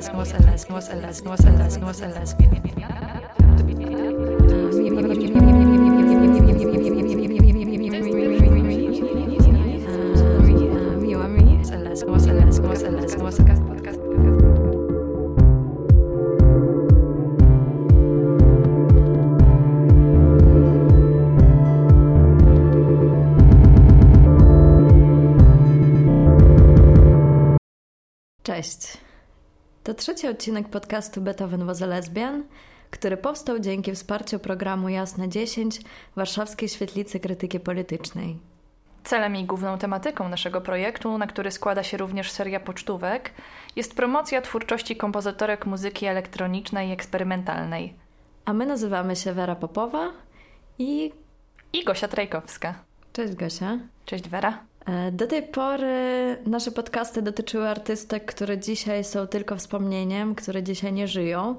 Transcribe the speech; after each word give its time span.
lesbos, 0.00 0.32
a 0.32 0.38
lesbos, 0.38 0.88
a 0.88 0.94
lesbos, 0.96 1.40
a 1.44 1.50
lesbos, 1.50 2.02
a 2.02 2.08
lesbian. 2.08 2.50
Miła 11.00 11.28
mi. 11.28 11.62
A 11.72 11.76
lesbos, 11.76 12.26
a 12.26 12.32
lesbos, 12.32 12.82
a 12.82 12.90
lesbos, 12.90 13.36
podcast, 13.36 13.62
podcast. 13.62 14.00
Cześć. 28.42 28.99
To 29.90 29.94
trzeci 29.94 30.28
odcinek 30.28 30.68
podcastu 30.68 31.20
Beethoven 31.20 31.66
was 31.66 31.82
a 31.82 31.86
lesbian, 31.86 32.44
który 32.90 33.16
powstał 33.16 33.58
dzięki 33.58 33.92
wsparciu 33.92 34.38
programu 34.38 34.88
Jasne 34.88 35.28
10 35.28 35.80
Warszawskiej 36.16 36.68
Świetlicy 36.68 37.20
Krytyki 37.20 37.60
Politycznej. 37.60 38.36
Celem 39.04 39.36
i 39.36 39.44
główną 39.44 39.78
tematyką 39.78 40.28
naszego 40.28 40.60
projektu, 40.60 41.18
na 41.18 41.26
który 41.26 41.50
składa 41.50 41.82
się 41.82 41.96
również 41.96 42.30
seria 42.30 42.60
pocztówek, 42.60 43.30
jest 43.76 43.96
promocja 43.96 44.42
twórczości 44.42 44.96
kompozytorek 44.96 45.66
muzyki 45.66 46.06
elektronicznej 46.06 46.88
i 46.88 46.92
eksperymentalnej. 46.92 47.94
A 48.44 48.52
my 48.52 48.66
nazywamy 48.66 49.16
się 49.16 49.32
Wera 49.32 49.56
Popowa 49.56 50.12
i 50.78 51.12
I 51.72 51.84
Gosia 51.84 52.08
Trajkowska. 52.08 52.74
cześć 53.12 53.34
Gosia. 53.34 53.78
Cześć 54.04 54.28
Wera. 54.28 54.69
E, 54.86 55.12
Do 55.12 55.26
tej 55.26 55.42
pory 55.42 56.36
nasze 56.46 56.70
podcasty 56.70 57.22
dotyczyły 57.22 57.68
artystek, 57.68 58.24
które 58.24 58.58
dzisiaj 58.58 59.04
są 59.04 59.26
tylko 59.26 59.56
wspomnieniem, 59.56 60.34
które 60.34 60.62
dzisiaj 60.62 60.92
nie 60.92 61.08
żyją. 61.08 61.56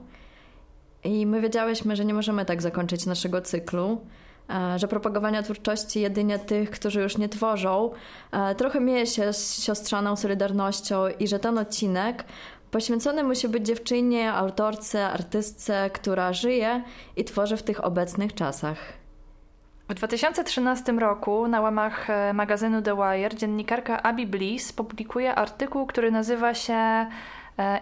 I 1.03 1.25
my 1.25 1.41
wiedziałyśmy, 1.41 1.95
że 1.95 2.05
nie 2.05 2.13
możemy 2.13 2.45
tak 2.45 2.61
zakończyć 2.61 3.05
naszego 3.05 3.41
cyklu, 3.41 4.01
e, 4.49 4.79
że 4.79 4.87
propagowania 4.87 5.43
twórczości 5.43 6.01
jedynie 6.01 6.39
tych, 6.39 6.71
którzy 6.71 7.01
już 7.01 7.17
nie 7.17 7.29
tworzą, 7.29 7.91
e, 8.31 8.55
trochę 8.55 8.79
mieje 8.79 9.07
się 9.07 9.33
z 9.33 9.63
siostrzaną 9.63 10.15
Solidarnością 10.15 11.07
i 11.19 11.27
że 11.27 11.39
ten 11.39 11.57
odcinek 11.57 12.23
poświęcony 12.71 13.23
musi 13.23 13.49
być 13.49 13.65
dziewczynie, 13.65 14.33
autorce, 14.33 15.07
artystce, 15.07 15.89
która 15.93 16.33
żyje 16.33 16.83
i 17.15 17.23
tworzy 17.23 17.57
w 17.57 17.63
tych 17.63 17.85
obecnych 17.85 18.33
czasach. 18.33 19.00
W 19.91 19.93
2013 19.93 20.91
roku 20.91 21.47
na 21.47 21.61
łamach 21.61 22.09
e, 22.09 22.33
magazynu 22.33 22.81
The 22.81 22.95
Wire 22.95 23.35
dziennikarka 23.35 24.03
Abby 24.03 24.27
Bliss 24.27 24.73
publikuje 24.73 25.35
artykuł, 25.35 25.85
który 25.85 26.11
nazywa 26.11 26.53
się 26.53 26.73
e, 26.73 27.07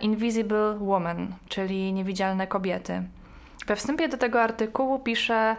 Invisible 0.01 0.77
Woman, 0.79 1.27
czyli 1.49 1.93
Niewidzialne 1.93 2.47
kobiety. 2.47 3.03
We 3.67 3.75
wstępie 3.75 4.07
do 4.07 4.17
tego 4.17 4.41
artykułu 4.41 4.99
pisze, 4.99 5.55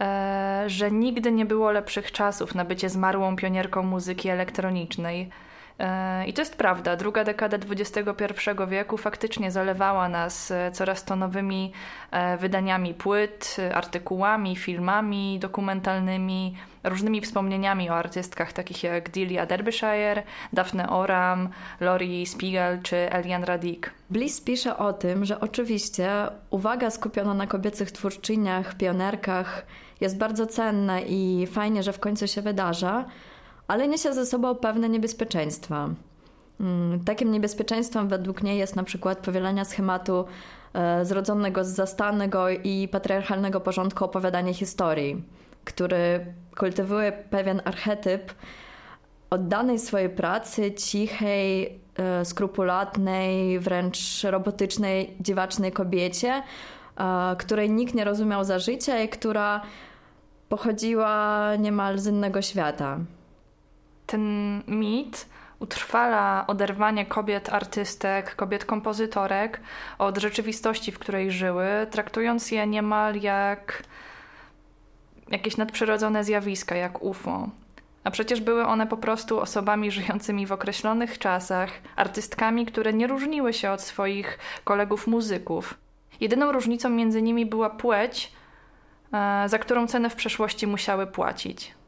e, 0.00 0.64
że 0.66 0.90
nigdy 0.90 1.32
nie 1.32 1.46
było 1.46 1.70
lepszych 1.70 2.12
czasów 2.12 2.54
na 2.54 2.64
bycie 2.64 2.88
zmarłą 2.88 3.36
pionierką 3.36 3.82
muzyki 3.82 4.28
elektronicznej. 4.28 5.30
E, 5.80 6.26
I 6.26 6.32
to 6.32 6.42
jest 6.42 6.56
prawda. 6.56 6.96
Druga 6.96 7.24
dekada 7.24 7.56
XXI 7.56 8.00
wieku 8.68 8.96
faktycznie 8.96 9.50
zalewała 9.50 10.08
nas 10.08 10.50
e, 10.50 10.70
coraz 10.72 11.04
to 11.04 11.16
nowymi 11.16 11.72
e, 12.10 12.36
wydaniami 12.36 12.94
płyt, 12.94 13.56
artykułami, 13.74 14.56
filmami 14.56 15.38
dokumentalnymi, 15.38 16.56
różnymi 16.84 17.20
wspomnieniami 17.20 17.90
o 17.90 17.94
artystkach 17.94 18.52
takich 18.52 18.82
jak 18.82 19.10
Delia 19.10 19.46
Derbyshire, 19.46 20.22
Daphne 20.52 20.88
Oram, 20.88 21.48
Lori 21.80 22.26
Spiegel 22.26 22.82
czy 22.82 22.96
Elian 22.96 23.44
Radik. 23.44 23.90
Bliss 24.10 24.40
pisze 24.40 24.76
o 24.76 24.92
tym, 24.92 25.24
że 25.24 25.40
oczywiście 25.40 26.10
uwaga 26.50 26.90
skupiona 26.90 27.34
na 27.34 27.46
kobiecych 27.46 27.92
twórczyniach, 27.92 28.74
pionerkach 28.74 29.66
jest 30.00 30.18
bardzo 30.18 30.46
cenna 30.46 31.00
i 31.00 31.46
fajnie, 31.52 31.82
że 31.82 31.92
w 31.92 32.00
końcu 32.00 32.28
się 32.28 32.42
wydarza, 32.42 33.04
ale 33.70 33.88
niesie 33.88 34.12
ze 34.12 34.26
sobą 34.26 34.54
pewne 34.54 34.88
niebezpieczeństwa. 34.88 35.88
Mm, 36.60 37.04
Takim 37.04 37.32
niebezpieczeństwem 37.32 38.08
według 38.08 38.42
niej 38.42 38.58
jest 38.58 38.76
na 38.76 38.84
przykład 38.84 39.18
powielania 39.18 39.64
schematu 39.64 40.24
e, 40.74 41.04
zrodzonego 41.04 41.64
z 41.64 41.68
zastanego 41.68 42.48
i 42.48 42.88
patriarchalnego 42.88 43.60
porządku 43.60 44.04
opowiadania 44.04 44.54
historii, 44.54 45.24
który 45.64 46.34
kultywuje 46.56 47.12
pewien 47.12 47.62
archetyp 47.64 48.34
oddanej 49.30 49.78
swojej 49.78 50.08
pracy, 50.08 50.72
cichej, 50.72 51.78
e, 51.96 52.24
skrupulatnej, 52.24 53.60
wręcz 53.60 54.24
robotycznej, 54.24 55.16
dziwacznej 55.20 55.72
kobiecie, 55.72 56.42
e, 56.96 57.36
której 57.38 57.70
nikt 57.70 57.94
nie 57.94 58.04
rozumiał 58.04 58.44
za 58.44 58.58
życia 58.58 59.02
i 59.02 59.08
która 59.08 59.60
pochodziła 60.48 61.50
niemal 61.56 61.98
z 61.98 62.06
innego 62.06 62.42
świata. 62.42 62.98
Ten 64.10 64.62
mit 64.66 65.26
utrwala 65.58 66.44
oderwanie 66.46 67.06
kobiet 67.06 67.48
artystek, 67.48 68.36
kobiet 68.36 68.64
kompozytorek 68.64 69.60
od 69.98 70.18
rzeczywistości, 70.18 70.92
w 70.92 70.98
której 70.98 71.30
żyły, 71.30 71.66
traktując 71.90 72.50
je 72.50 72.66
niemal 72.66 73.16
jak 73.16 73.82
jakieś 75.28 75.56
nadprzyrodzone 75.56 76.24
zjawiska, 76.24 76.74
jak 76.74 77.02
UFO. 77.02 77.48
A 78.04 78.10
przecież 78.10 78.40
były 78.40 78.66
one 78.66 78.86
po 78.86 78.96
prostu 78.96 79.40
osobami 79.40 79.90
żyjącymi 79.90 80.46
w 80.46 80.52
określonych 80.52 81.18
czasach, 81.18 81.70
artystkami, 81.96 82.66
które 82.66 82.92
nie 82.92 83.06
różniły 83.06 83.52
się 83.52 83.70
od 83.70 83.80
swoich 83.80 84.38
kolegów 84.64 85.06
muzyków. 85.06 85.74
Jedyną 86.20 86.52
różnicą 86.52 86.88
między 86.88 87.22
nimi 87.22 87.46
była 87.46 87.70
płeć, 87.70 88.32
e, 89.12 89.48
za 89.48 89.58
którą 89.58 89.86
cenę 89.86 90.10
w 90.10 90.14
przeszłości 90.14 90.66
musiały 90.66 91.06
płacić. 91.06 91.79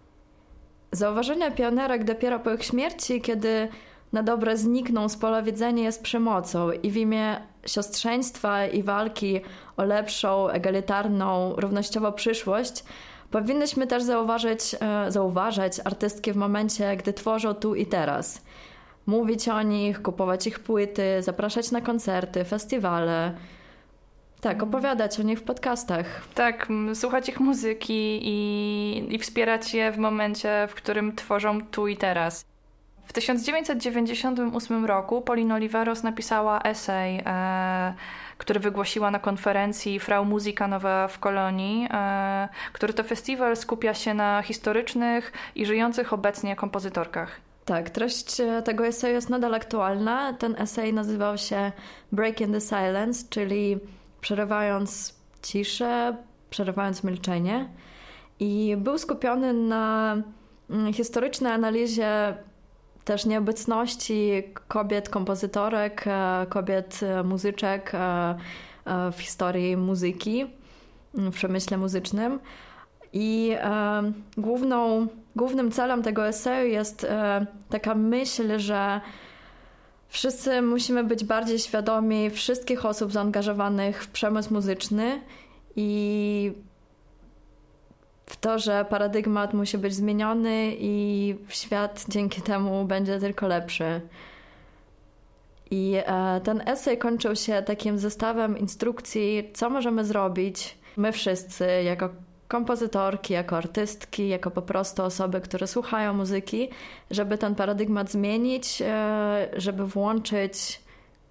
Zauważenia 0.93 1.51
pionerek 1.51 2.05
dopiero 2.05 2.41
po 2.41 2.55
ich 2.55 2.65
śmierci, 2.65 3.21
kiedy 3.21 3.69
na 4.13 4.23
dobre 4.23 4.57
znikną 4.57 5.09
z 5.09 5.17
pola 5.17 5.43
widzenia 5.43 5.83
jest 5.83 6.03
przemocą 6.03 6.71
i 6.71 6.91
w 6.91 6.97
imię 6.97 7.37
siostrzeństwa 7.67 8.67
i 8.67 8.83
walki 8.83 9.41
o 9.77 9.85
lepszą, 9.85 10.49
egalitarną, 10.49 11.55
równościową 11.57 12.13
przyszłość 12.13 12.85
powinnyśmy 13.33 13.87
też 13.87 14.03
zauważyć, 14.03 14.77
e, 14.81 15.11
zauważać 15.11 15.81
artystki 15.85 16.33
w 16.33 16.37
momencie, 16.37 16.97
gdy 16.97 17.13
tworzą 17.13 17.55
tu 17.55 17.75
i 17.75 17.87
teraz. 17.87 18.43
Mówić 19.07 19.49
o 19.49 19.63
nich, 19.63 20.03
kupować 20.03 20.47
ich 20.47 20.61
płyty, 20.61 21.23
zapraszać 21.23 21.71
na 21.71 21.81
koncerty, 21.81 22.45
festiwale. 22.45 23.35
Tak, 24.43 24.63
opowiadać 24.63 25.21
o 25.21 25.23
nich 25.23 25.39
w 25.39 25.43
podcastach. 25.43 26.07
Tak, 26.35 26.69
słuchać 26.95 27.29
ich 27.29 27.41
muzyki 27.41 28.21
i, 28.23 29.15
i 29.15 29.19
wspierać 29.19 29.75
je 29.75 29.93
w 29.93 29.99
momencie, 29.99 30.69
w 30.71 30.75
którym 30.75 31.17
tworzą 31.17 31.61
tu 31.61 31.89
i 31.89 31.97
teraz. 31.97 32.45
W 33.05 33.13
1998 33.13 34.85
roku 34.85 35.21
Pauline 35.21 35.55
Oliveros 35.55 36.03
napisała 36.03 36.61
esej, 36.63 37.23
e, 37.27 37.95
który 38.39 38.61
wygłosiła 38.61 39.11
na 39.11 39.19
konferencji 39.19 40.01
Frau 40.01 40.25
Musika 40.25 40.69
Nowa 40.69 41.09
w 41.09 41.19
Kolonii, 41.19 41.89
e, 41.91 42.49
który 42.73 42.93
to 42.93 43.05
festiwal 43.05 43.57
skupia 43.57 43.95
się 43.95 44.15
na 44.15 44.43
historycznych 44.43 45.33
i 45.55 45.67
żyjących 45.67 46.13
obecnie 46.13 46.57
kompozytorkach. 46.57 47.41
Tak, 47.65 47.91
treść 47.91 48.41
e, 48.41 48.63
tego 48.63 48.87
eseju 48.87 49.15
jest 49.15 49.31
nadal 49.31 49.55
aktualna. 49.55 50.33
Ten 50.33 50.55
esej 50.59 50.93
nazywał 50.93 51.39
się 51.39 51.73
Breaking 52.13 52.53
the 52.53 52.61
Silence, 52.61 53.27
czyli 53.31 53.81
przerywając 54.23 55.15
ciszę, 55.43 56.17
przerywając 56.51 57.05
milczenie. 57.05 57.69
I 58.41 58.77
był 58.79 58.99
skupiony 58.99 59.53
na 59.53 60.17
mm, 60.71 60.93
historycznej 60.93 61.53
analizie 61.53 62.37
też 63.05 63.27
nieobecności 63.27 64.43
kobiet, 64.69 65.09
kompozytorek, 65.09 66.05
e, 66.07 66.47
kobiet 66.49 67.01
e, 67.03 67.23
muzyczek 67.23 67.93
e, 67.95 68.35
w 69.13 69.21
historii 69.21 69.77
muzyki, 69.77 70.47
mm, 71.19 71.33
w 71.33 71.35
przemyśle 71.35 71.79
muzycznym. 71.79 72.39
I 73.15 73.57
główną, 74.37 75.07
głównym 75.37 75.71
celem 75.71 76.03
tego 76.03 76.29
eseju 76.29 76.69
jest 76.69 77.07
taka 77.69 77.95
myśl, 77.95 78.59
że 78.59 79.01
wszyscy 80.13 80.63
musimy 80.63 81.05
być 81.05 81.25
bardziej 81.25 81.59
świadomi 81.59 82.31
wszystkich 82.31 82.87
osób 82.87 83.13
zaangażowanych 83.13 84.05
w 84.05 84.09
przemysł 84.09 84.55
muzyczny 84.55 85.21
i 85.77 86.53
w 88.27 88.37
to, 88.37 88.59
że 88.59 88.85
paradygmat 88.85 89.55
musi 89.55 89.79
być 89.79 89.95
zmieniony 89.95 90.73
i 90.79 91.35
świat 91.49 92.05
dzięki 92.09 92.43
temu 92.43 92.85
będzie 92.85 93.19
tylko 93.19 93.47
lepszy. 93.47 94.01
I 95.71 95.95
e, 95.97 96.41
ten 96.45 96.69
esej 96.69 96.99
kończył 96.99 97.37
się 97.37 97.63
takim 97.63 97.99
zestawem 97.99 98.59
instrukcji, 98.59 99.51
co 99.55 99.71
możemy 99.71 100.05
zrobić 100.05 100.79
my 100.97 101.13
wszyscy, 101.13 101.67
jako 101.85 102.09
kompozytorki, 102.53 103.33
jako 103.35 103.57
artystki, 103.57 104.29
jako 104.29 104.51
po 104.51 104.63
prostu 104.63 105.03
osoby, 105.03 105.41
które 105.41 105.67
słuchają 105.67 106.15
muzyki, 106.15 106.69
żeby 107.11 107.39
ten 107.39 107.55
paradygmat 107.55 108.11
zmienić, 108.11 108.83
e, 108.83 109.49
żeby 109.57 109.87
włączyć 109.87 110.81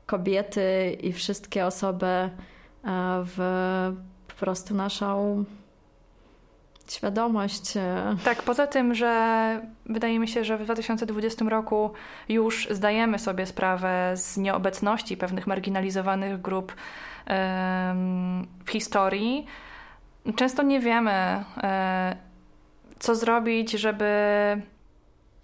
kobiety 0.05 0.97
i 1.01 1.13
wszystkie 1.13 1.65
osoby 1.65 2.05
e, 2.05 2.29
w 3.25 3.37
po 4.27 4.33
prostu 4.45 4.75
naszą 4.75 5.45
świadomość. 6.89 7.77
E, 7.77 8.15
tak, 8.23 8.43
poza 8.43 8.67
tym, 8.67 8.95
że 8.95 9.61
wydaje 9.85 10.19
mi 10.19 10.27
się, 10.27 10.43
że 10.43 10.57
w 10.57 10.63
2020 10.63 11.45
roku 11.49 11.91
już 12.29 12.67
zdajemy 12.71 13.19
sobie 13.19 13.45
sprawę 13.45 14.13
z 14.15 14.37
nieobecności 14.37 15.17
pewnych 15.17 15.47
marginalizowanych 15.47 16.41
grup 16.41 16.75
w 18.65 18.69
historii. 18.69 19.45
Często 20.35 20.63
nie 20.63 20.79
wiemy, 20.79 21.11
e, 21.63 22.15
co 22.99 23.15
zrobić, 23.15 23.71
żeby 23.71 24.05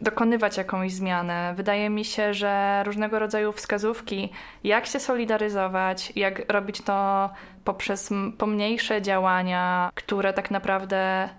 dokonywać 0.01 0.57
jakąś 0.57 0.93
zmianę. 0.93 1.53
Wydaje 1.55 1.89
mi 1.89 2.05
się, 2.05 2.33
że 2.33 2.83
różnego 2.85 3.19
rodzaju 3.19 3.51
wskazówki, 3.51 4.29
jak 4.63 4.85
się 4.85 4.99
solidaryzować, 4.99 6.13
jak 6.15 6.51
robić 6.51 6.81
to 6.81 7.29
poprzez 7.63 8.09
pomniejsze 8.37 9.01
działania, 9.01 9.89
które 9.95 10.33
tak 10.33 10.51
naprawdę 10.51 11.29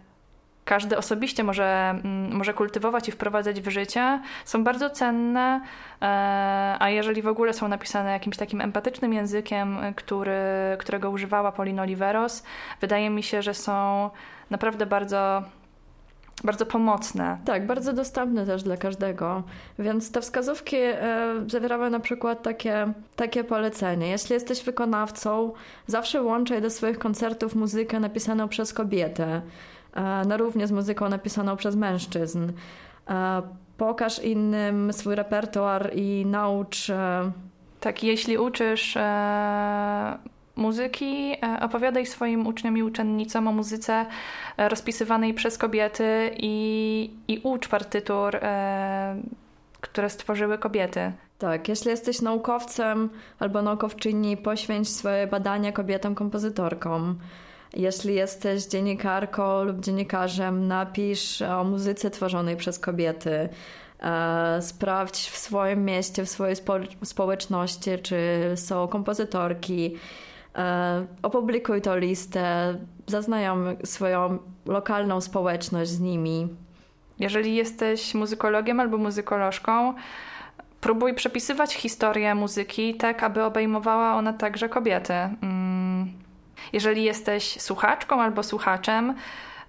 każdy 0.69 0.99
osobiście 0.99 1.44
może, 1.44 1.91
mm, 1.91 2.37
może 2.37 2.55
kultywować 2.55 3.09
i 3.09 3.12
wprowadzać 3.12 3.61
w 3.61 3.69
życie, 3.69 4.20
są 4.44 4.65
bardzo 4.65 4.91
cenne, 4.91 5.61
e, 6.03 6.76
a 6.79 6.91
jeżeli 6.91 7.23
w 7.23 7.26
ogóle 7.26 7.53
są 7.53 7.69
napisane 7.69 8.11
jakimś 8.11 8.37
takim 8.37 8.61
empatycznym 8.61 9.12
językiem, 9.12 9.79
który, 9.97 10.32
którego 10.79 11.11
używała 11.11 11.53
Paulina 11.53 11.82
Oliveros, 11.82 12.43
wydaje 12.81 13.11
mi 13.11 13.23
się, 13.23 13.43
że 13.43 13.55
są 13.55 14.11
naprawdę 14.50 14.87
bardzo 14.87 15.43
bardzo 16.44 16.67
pomocne. 16.67 17.38
Tak, 17.44 17.67
bardzo 17.67 17.93
dostępne 17.93 18.47
też 18.47 18.62
dla 18.62 18.76
każdego. 18.76 19.43
Więc 19.79 20.12
te 20.12 20.20
wskazówki 20.20 20.76
e, 20.76 20.99
zawierały 21.47 21.91
na 21.91 22.00
przykład 22.00 22.43
takie, 22.43 22.93
takie 23.17 23.44
polecenie. 23.44 24.09
Jeśli 24.09 24.35
jesteś 24.35 24.65
wykonawcą, 24.65 25.53
zawsze 25.87 26.23
łączaj 26.23 26.62
do 26.62 26.70
swoich 26.70 26.99
koncertów 26.99 27.55
muzykę 27.55 28.00
napisaną 28.00 28.49
przez 28.49 28.73
kobietę, 28.73 29.43
no 30.26 30.36
równie 30.36 30.66
z 30.66 30.72
muzyką 30.72 31.08
napisaną 31.08 31.56
przez 31.56 31.76
mężczyzn. 31.76 32.52
E, 33.10 33.42
pokaż 33.76 34.18
innym 34.18 34.92
swój 34.92 35.14
repertuar 35.14 35.90
i 35.94 36.26
naucz. 36.26 36.90
E... 36.90 37.30
Tak, 37.80 38.02
jeśli 38.02 38.38
uczysz 38.38 38.96
e, 38.96 40.18
muzyki, 40.58 41.32
e, 41.42 41.60
opowiadaj 41.60 42.06
swoim 42.06 42.46
uczniom 42.46 42.78
i 42.78 42.82
uczennicom 42.82 43.48
o 43.48 43.52
muzyce 43.52 44.06
e, 44.56 44.68
rozpisywanej 44.68 45.34
przez 45.34 45.58
kobiety 45.58 46.30
i, 46.36 47.10
i 47.28 47.40
ucz 47.42 47.68
partytur, 47.68 48.36
e, 48.36 49.16
które 49.80 50.10
stworzyły 50.10 50.58
kobiety. 50.58 51.12
Tak, 51.38 51.68
jeśli 51.68 51.90
jesteś 51.90 52.22
naukowcem 52.22 53.10
albo 53.38 53.62
naukowczyni, 53.62 54.36
poświęć 54.36 54.88
swoje 54.88 55.26
badania 55.26 55.72
kobietom 55.72 56.14
kompozytorkom. 56.14 57.18
Jeśli 57.76 58.15
jesteś 58.15 58.65
dziennikarką 58.65 59.65
lub 59.65 59.81
dziennikarzem, 59.81 60.69
napisz 60.69 61.43
o 61.43 61.65
muzyce 61.65 62.11
tworzonej 62.11 62.56
przez 62.56 62.79
kobiety. 62.79 63.49
Sprawdź 64.61 65.31
w 65.31 65.37
swoim 65.37 65.85
mieście, 65.85 66.25
w 66.25 66.29
swojej 66.29 66.56
społeczności, 67.03 67.91
czy 68.03 68.17
są 68.56 68.88
kompozytorki, 68.88 69.97
E, 70.59 71.06
opublikuj 71.23 71.82
to 71.82 71.97
listę, 71.97 72.75
zaznajom 73.06 73.65
swoją 73.85 74.38
lokalną 74.67 75.20
społeczność 75.20 75.91
z 75.91 76.00
nimi. 76.00 76.49
Jeżeli 77.19 77.55
jesteś 77.55 78.15
muzykologiem 78.15 78.81
albo 78.81 78.99
muzykolożką, 78.99 79.94
próbuj 80.81 81.15
przepisywać 81.15 81.75
historię 81.75 82.35
muzyki 82.35 82.94
tak, 82.94 83.23
aby 83.23 83.44
obejmowała 83.44 84.15
ona 84.15 84.32
także 84.32 84.69
kobiety. 84.69 85.15
Jeżeli 86.72 87.05
jesteś 87.05 87.60
słuchaczką 87.60 88.22
albo 88.22 88.43
słuchaczem, 88.43 89.14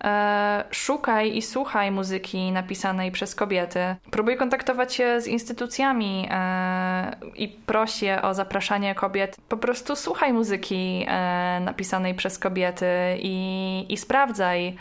E, 0.03 0.63
szukaj 0.71 1.38
i 1.38 1.41
słuchaj 1.41 1.91
muzyki 1.91 2.51
napisanej 2.51 3.12
przez 3.12 3.36
kobiety. 3.36 3.95
Próbuj 4.12 4.38
kontaktować 4.38 4.94
się 4.94 5.21
z 5.21 5.27
instytucjami 5.27 6.27
e, 6.31 7.15
i 7.36 7.47
proś 7.47 8.01
je 8.01 8.21
o 8.21 8.33
zapraszanie 8.33 8.95
kobiet. 8.95 9.38
Po 9.50 9.57
prostu 9.57 9.95
słuchaj 9.95 10.33
muzyki 10.33 11.06
e, 11.07 11.59
napisanej 11.63 12.15
przez 12.15 12.39
kobiety 12.39 12.86
i, 13.21 13.86
i 13.89 13.97
sprawdzaj 13.97 14.75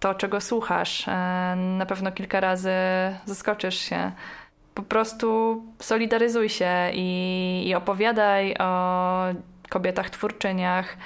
to, 0.00 0.14
czego 0.14 0.40
słuchasz. 0.40 1.06
Na 1.56 1.86
pewno 1.86 2.12
kilka 2.12 2.40
razy 2.40 2.72
zaskoczysz 3.24 3.78
się 3.78 4.12
po 4.74 4.82
prostu 4.82 5.62
solidaryzuj 5.78 6.48
się 6.48 6.90
i, 6.92 7.64
i, 7.66 7.74
opowiadaj 7.74 8.54
o 8.58 9.24
kobietach 9.68 10.10
twórczyniach 10.10 10.96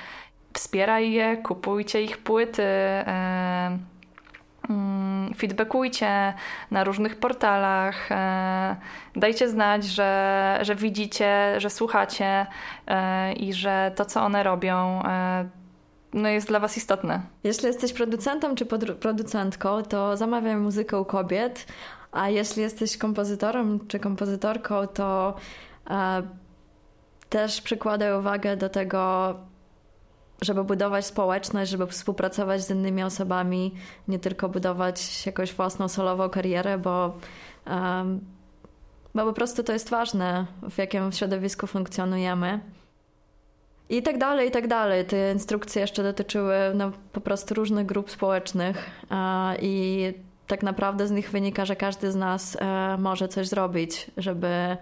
wspieraj 0.52 1.12
je, 1.12 1.36
kupujcie 1.36 2.02
ich 2.02 2.18
płyty, 2.18 2.62
e, 2.62 3.78
mm, 4.68 5.34
feedbackujcie 5.34 6.34
na 6.70 6.84
różnych 6.84 7.16
portalach, 7.16 8.12
e, 8.12 8.76
dajcie 9.16 9.48
znać, 9.48 9.84
że, 9.84 10.58
że 10.62 10.74
widzicie, 10.74 11.54
że 11.60 11.70
słuchacie 11.70 12.46
e, 12.86 13.32
i 13.32 13.52
że 13.52 13.92
to, 13.96 14.04
co 14.04 14.22
one 14.22 14.42
robią, 14.42 15.02
no 16.12 16.28
jest 16.28 16.48
dla 16.48 16.60
Was 16.60 16.76
istotne. 16.76 17.20
Jeśli 17.44 17.66
jesteś 17.66 17.92
producentem 17.92 18.56
czy 18.56 18.66
producentką, 19.00 19.82
to 19.82 20.16
zamawiaj 20.16 20.56
muzykę 20.56 21.00
u 21.00 21.04
kobiet, 21.04 21.66
a 22.12 22.28
jeśli 22.28 22.62
jesteś 22.62 22.98
kompozytorem 22.98 23.86
czy 23.88 23.98
kompozytorką, 23.98 24.86
to 24.86 25.34
też 27.28 27.60
przykładaj 27.60 28.18
uwagę 28.18 28.56
do 28.56 28.68
tego, 28.68 29.34
żeby 30.42 30.64
budować 30.64 31.06
społeczność, 31.06 31.70
żeby 31.70 31.86
współpracować 31.86 32.62
z 32.62 32.70
innymi 32.70 33.02
osobami, 33.02 33.74
nie 34.08 34.18
tylko 34.18 34.48
budować 34.48 35.26
jakąś 35.26 35.52
własną 35.52 35.88
solową 35.88 36.28
karierę, 36.28 36.78
bo, 36.78 37.16
um, 37.66 38.20
bo 39.14 39.24
po 39.24 39.32
prostu 39.32 39.62
to 39.62 39.72
jest 39.72 39.90
ważne, 39.90 40.46
w 40.70 40.78
jakim 40.78 41.12
środowisku 41.12 41.66
funkcjonujemy. 41.66 42.60
I 43.90 44.02
tak 44.02 44.18
dalej, 44.18 44.48
i 44.48 44.50
tak 44.50 44.66
dalej. 44.66 45.04
Te 45.04 45.32
instrukcje 45.32 45.80
jeszcze 45.80 46.02
dotyczyły 46.02 46.56
no, 46.74 46.92
po 47.12 47.20
prostu 47.20 47.54
różnych 47.54 47.86
grup 47.86 48.10
społecznych 48.10 48.90
i 49.60 50.14
tak 50.46 50.62
naprawdę 50.62 51.06
z 51.06 51.10
nich 51.10 51.30
wynika, 51.30 51.64
że 51.64 51.76
każdy 51.76 52.12
z 52.12 52.16
nas 52.16 52.56
e, 52.60 52.96
może 52.98 53.28
coś 53.28 53.48
zrobić, 53.48 54.10
żeby 54.16 54.76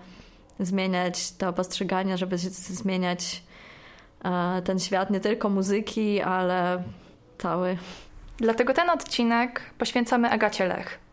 zmieniać 0.60 1.32
to 1.32 1.52
postrzeganie, 1.52 2.18
żeby 2.18 2.38
zmieniać 2.38 3.42
ten 4.64 4.78
świat 4.78 5.10
nie 5.10 5.20
tylko 5.20 5.48
muzyki, 5.48 6.22
ale 6.22 6.82
cały. 7.38 7.76
Dlatego 8.38 8.74
ten 8.74 8.90
odcinek 8.90 9.60
poświęcamy 9.78 10.30
Agacie 10.30 10.66
Lech. 10.66 11.05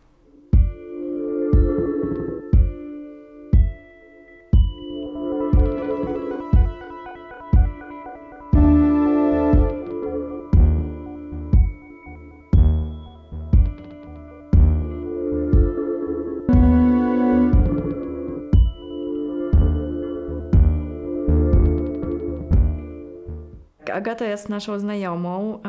Agata 23.94 24.24
jest 24.24 24.48
naszą 24.48 24.78
znajomą, 24.78 25.60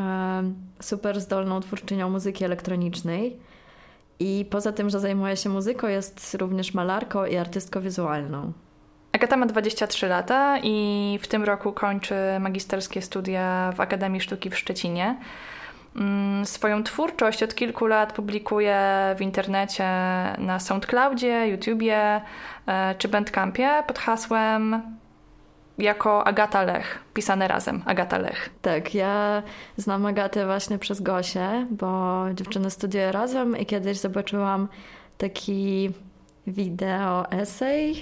super 0.81 1.21
zdolną 1.21 1.59
twórczynią 1.59 2.09
muzyki 2.09 2.45
elektronicznej. 2.45 3.37
I 4.19 4.45
poza 4.49 4.71
tym, 4.71 4.89
że 4.89 4.99
zajmuje 4.99 5.37
się 5.37 5.49
muzyką, 5.49 5.87
jest 5.87 6.35
również 6.39 6.73
malarką 6.73 7.25
i 7.25 7.35
artystką 7.35 7.81
wizualną. 7.81 8.53
Agata 9.11 9.37
ma 9.37 9.45
23 9.45 10.07
lata 10.07 10.59
i 10.63 11.19
w 11.21 11.27
tym 11.27 11.43
roku 11.43 11.73
kończy 11.73 12.15
magisterskie 12.39 13.01
studia 13.01 13.73
w 13.75 13.79
Akademii 13.79 14.21
Sztuki 14.21 14.49
w 14.49 14.57
Szczecinie. 14.57 15.15
Mm, 15.95 16.45
swoją 16.45 16.83
twórczość 16.83 17.43
od 17.43 17.55
kilku 17.55 17.85
lat 17.87 18.13
publikuje 18.13 18.79
w 19.17 19.21
internecie 19.21 19.83
na 20.37 20.59
SoundCloudzie, 20.59 21.47
YouTubie 21.47 22.21
e, 22.67 22.95
czy 22.97 23.07
Bandcampie 23.07 23.83
pod 23.87 23.99
hasłem 23.99 24.81
jako 25.77 26.27
Agata 26.27 26.63
Lech, 26.63 26.99
pisane 27.13 27.47
razem, 27.47 27.81
Agata 27.85 28.17
Lech. 28.17 28.49
Tak, 28.61 28.95
ja 28.95 29.43
znam 29.77 30.05
Agatę 30.05 30.45
właśnie 30.45 30.77
przez 30.77 31.01
Gosię, 31.01 31.67
bo 31.71 32.25
dziewczyny 32.33 32.71
studiują 32.71 33.11
razem 33.11 33.57
i 33.57 33.65
kiedyś 33.65 33.97
zobaczyłam 33.97 34.67
taki 35.17 35.91
wideo 36.47 37.31
essay 37.31 37.95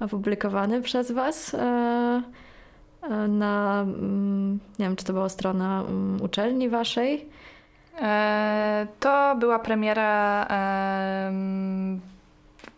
opublikowany 0.00 0.82
przez 0.82 1.12
Was 1.12 1.54
e, 1.54 1.58
e, 3.02 3.28
na, 3.28 3.80
mm, 3.80 4.58
nie 4.78 4.86
wiem, 4.86 4.96
czy 4.96 5.04
to 5.04 5.12
była 5.12 5.28
strona 5.28 5.80
mm, 5.80 6.22
uczelni 6.22 6.68
Waszej? 6.68 7.28
E, 8.00 8.86
to 9.00 9.36
była 9.38 9.58
premiera 9.58 10.46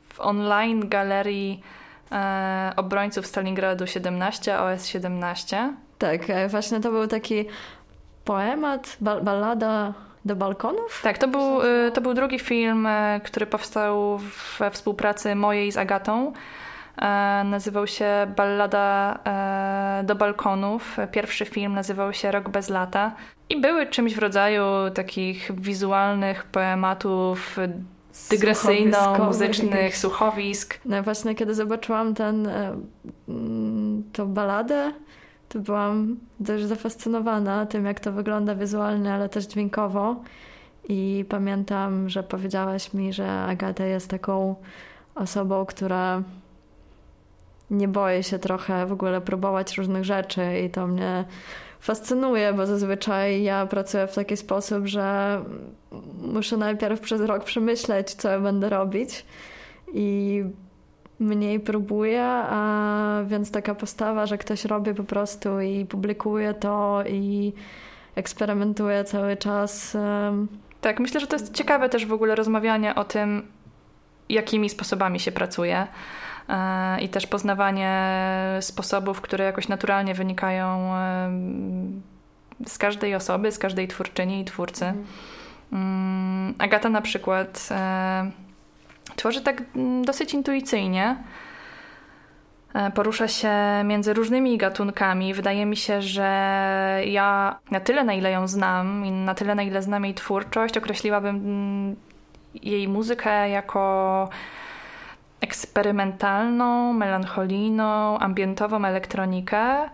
w 0.09 0.21
online 0.21 0.89
galerii 0.89 1.63
e, 2.13 2.73
obrońców 2.77 3.27
Stalingradu 3.27 3.87
17, 3.87 4.59
OS 4.59 4.87
17. 4.87 5.75
Tak, 5.99 6.31
e, 6.31 6.49
właśnie 6.49 6.81
to 6.81 6.91
był 6.91 7.07
taki 7.07 7.45
poemat, 8.25 8.97
bal 9.01 9.23
ballada 9.23 9.95
do 10.25 10.37
balkonów? 10.37 11.01
Tak, 11.03 11.19
to 11.19 11.29
był, 11.29 11.63
e, 11.63 11.91
to 11.91 12.01
był 12.01 12.15
drugi 12.15 12.39
film, 12.39 12.87
e, 12.87 13.21
który 13.25 13.47
powstał 13.47 14.21
we 14.59 14.71
współpracy 14.71 15.35
mojej 15.35 15.73
z 15.73 15.77
Agatą. 15.77 16.33
Nazywał 17.45 17.87
się 17.87 18.33
Ballada 18.37 19.19
do 20.05 20.15
balkonów. 20.15 20.97
Pierwszy 21.13 21.45
film 21.45 21.75
nazywał 21.75 22.13
się 22.13 22.31
Rok 22.31 22.49
bez 22.49 22.69
lata. 22.69 23.13
I 23.49 23.61
były 23.61 23.87
czymś 23.87 24.15
w 24.15 24.19
rodzaju 24.19 24.65
takich 24.95 25.61
wizualnych 25.61 26.45
poematów 26.45 27.57
dygresyjno-muzycznych 28.31 29.97
słuchowisk. 29.97 30.79
No 30.85 31.03
właśnie, 31.03 31.35
kiedy 31.35 31.55
zobaczyłam 31.55 32.15
ten, 32.15 32.47
e, 32.47 32.77
mm, 33.29 34.03
tą 34.13 34.33
baladę, 34.33 34.93
to 35.49 35.59
byłam 35.59 36.17
dość 36.41 36.65
zafascynowana 36.65 37.67
tym, 37.67 37.87
jak 37.87 38.01
to 38.01 38.13
wygląda 38.13 38.55
wizualnie, 38.55 39.13
ale 39.13 39.29
też 39.29 39.45
dźwiękowo. 39.45 40.17
I 40.89 41.25
pamiętam, 41.29 42.09
że 42.09 42.23
powiedziałaś 42.23 42.95
mi, 42.95 43.13
że 43.13 43.43
Agata 43.43 43.85
jest 43.85 44.09
taką 44.09 44.55
osobą, 45.15 45.67
która 45.67 46.23
nie 47.71 47.89
boi 47.89 48.23
się 48.23 48.39
trochę 48.39 48.87
w 48.87 48.93
ogóle 48.93 49.21
próbować 49.21 49.79
różnych 49.79 50.05
rzeczy 50.05 50.61
i 50.67 50.71
to 50.71 50.87
mnie 50.87 51.25
fascynuje, 51.81 52.53
bo 52.53 52.67
zazwyczaj 52.67 53.43
ja 53.43 53.67
pracuję 53.67 54.07
w 54.07 54.15
taki 54.15 54.37
sposób, 54.37 54.87
że 54.87 55.41
muszę 56.23 56.57
najpierw 56.57 57.01
przez 57.01 57.21
rok 57.21 57.45
przemyśleć, 57.45 58.15
co 58.15 58.29
ja 58.29 58.41
będę 58.41 58.69
robić 58.69 59.25
i 59.95 60.45
mniej 61.21 61.61
próbuję, 61.61 62.25
a 62.27 63.23
więc 63.27 63.51
taka 63.51 63.75
postawa, 63.75 64.27
że 64.27 64.39
ktoś 64.39 64.65
robi 64.65 64.95
po 64.95 65.05
prostu 65.05 65.61
i 65.61 65.87
publikuje 65.87 66.55
to 66.55 67.03
i 67.07 67.53
eksperymentuje 68.15 69.05
cały 69.05 69.37
czas. 69.37 69.97
Tak, 70.81 71.01
myślę, 71.01 71.21
że 71.21 71.27
to 71.27 71.37
jest 71.37 71.55
ciekawe 71.55 71.89
też 71.89 72.07
w 72.07 72.13
ogóle 72.13 72.35
rozmawianie 72.35 72.95
o 72.95 73.05
tym, 73.05 73.47
jakimi 74.29 74.69
sposobami 74.69 75.21
się 75.21 75.33
pracuje 75.33 75.87
i 77.01 77.09
też 77.09 77.27
poznawanie 77.27 78.07
sposobów, 78.61 79.21
które 79.21 79.45
jakoś 79.45 79.69
naturalnie 79.69 80.15
wynikają 80.15 80.93
z 82.67 82.79
każdej 82.79 83.15
osoby, 83.15 83.53
z 83.53 83.59
każdej 83.59 83.89
twórczyni 83.89 84.41
i 84.41 84.45
twórcy. 84.45 84.93
Mhm. 85.73 86.55
Agata 86.59 86.89
na 86.89 87.01
przykład 87.01 87.69
e, 87.71 88.31
tworzy 89.17 89.41
tak 89.41 89.63
mm, 89.77 90.05
dosyć 90.05 90.35
intuicyjnie. 90.35 91.17
E, 92.75 92.91
porusza 92.91 93.29
się 93.29 93.53
między 93.85 94.15
różnymi 94.15 94.59
gatunkami. 94.59 95.35
Wydaje 95.35 95.67
mi 95.67 95.77
się, 95.77 96.03
że 96.03 96.23
ja 97.07 97.59
na 97.71 97.81
tyle, 97.81 98.05
na 98.05 98.15
ile 98.15 98.31
ją 98.31 98.49
znam 98.49 99.07
i 99.07 99.11
na 99.11 99.35
tyle, 99.35 99.55
na 99.55 99.63
ile 99.63 99.83
znam 99.83 100.05
jej 100.05 100.15
twórczość, 100.15 100.77
określiłabym 100.77 101.37
mm, 101.37 101.97
jej 102.55 102.89
muzykę 102.89 103.49
jako 103.49 104.29
eksperymentalną, 105.41 106.93
melancholijną, 106.93 108.19
ambientową 108.19 108.85
elektronikę, 108.85 109.83
e, 109.83 109.89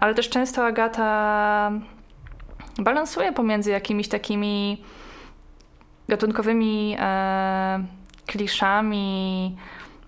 ale 0.00 0.14
też 0.14 0.28
często 0.28 0.66
Agata 0.66 1.70
balansuje 2.78 3.32
pomiędzy 3.32 3.70
jakimiś 3.70 4.08
takimi 4.08 4.84
gatunkowymi 6.08 6.96
e, 6.98 7.84
kliszami, 8.26 9.56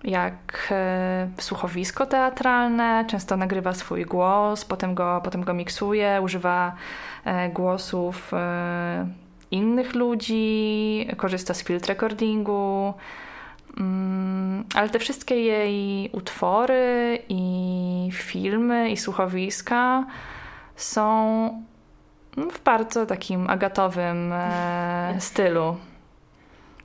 jak 0.03 0.67
e, 0.71 1.29
słuchowisko 1.37 2.05
teatralne, 2.05 3.05
często 3.07 3.37
nagrywa 3.37 3.73
swój 3.73 4.05
głos, 4.05 4.65
potem 4.65 4.95
go, 4.95 5.21
potem 5.23 5.43
go 5.43 5.53
miksuje, 5.53 6.21
używa 6.21 6.75
głosów 7.53 8.31
innych 9.51 9.95
ludzi, 9.95 11.07
korzysta 11.17 11.53
z 11.53 11.63
filtr 11.63 11.87
recordingu. 11.87 12.93
Mm, 13.77 14.65
ale 14.75 14.89
te 14.89 14.99
wszystkie 14.99 15.35
jej 15.35 16.09
utwory 16.11 17.19
i 17.29 18.09
filmy 18.13 18.89
i 18.89 18.97
słuchowiska 18.97 20.05
są 20.75 21.63
w 22.37 22.63
bardzo 22.63 23.05
takim 23.05 23.49
agatowym 23.49 24.33
e, 24.33 25.15
stylu. 25.19 25.75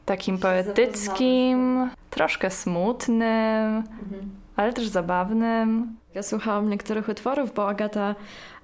Takim 0.04 0.38
poetyckim, 0.38 1.90
troszkę 2.10 2.50
smutnym, 2.50 3.76
mhm. 3.76 4.30
ale 4.56 4.72
też 4.72 4.88
zabawnym. 4.88 5.96
Ja 6.14 6.22
słuchałam 6.22 6.70
niektórych 6.70 7.08
utworów, 7.08 7.54
bo 7.54 7.68
Agata 7.68 8.14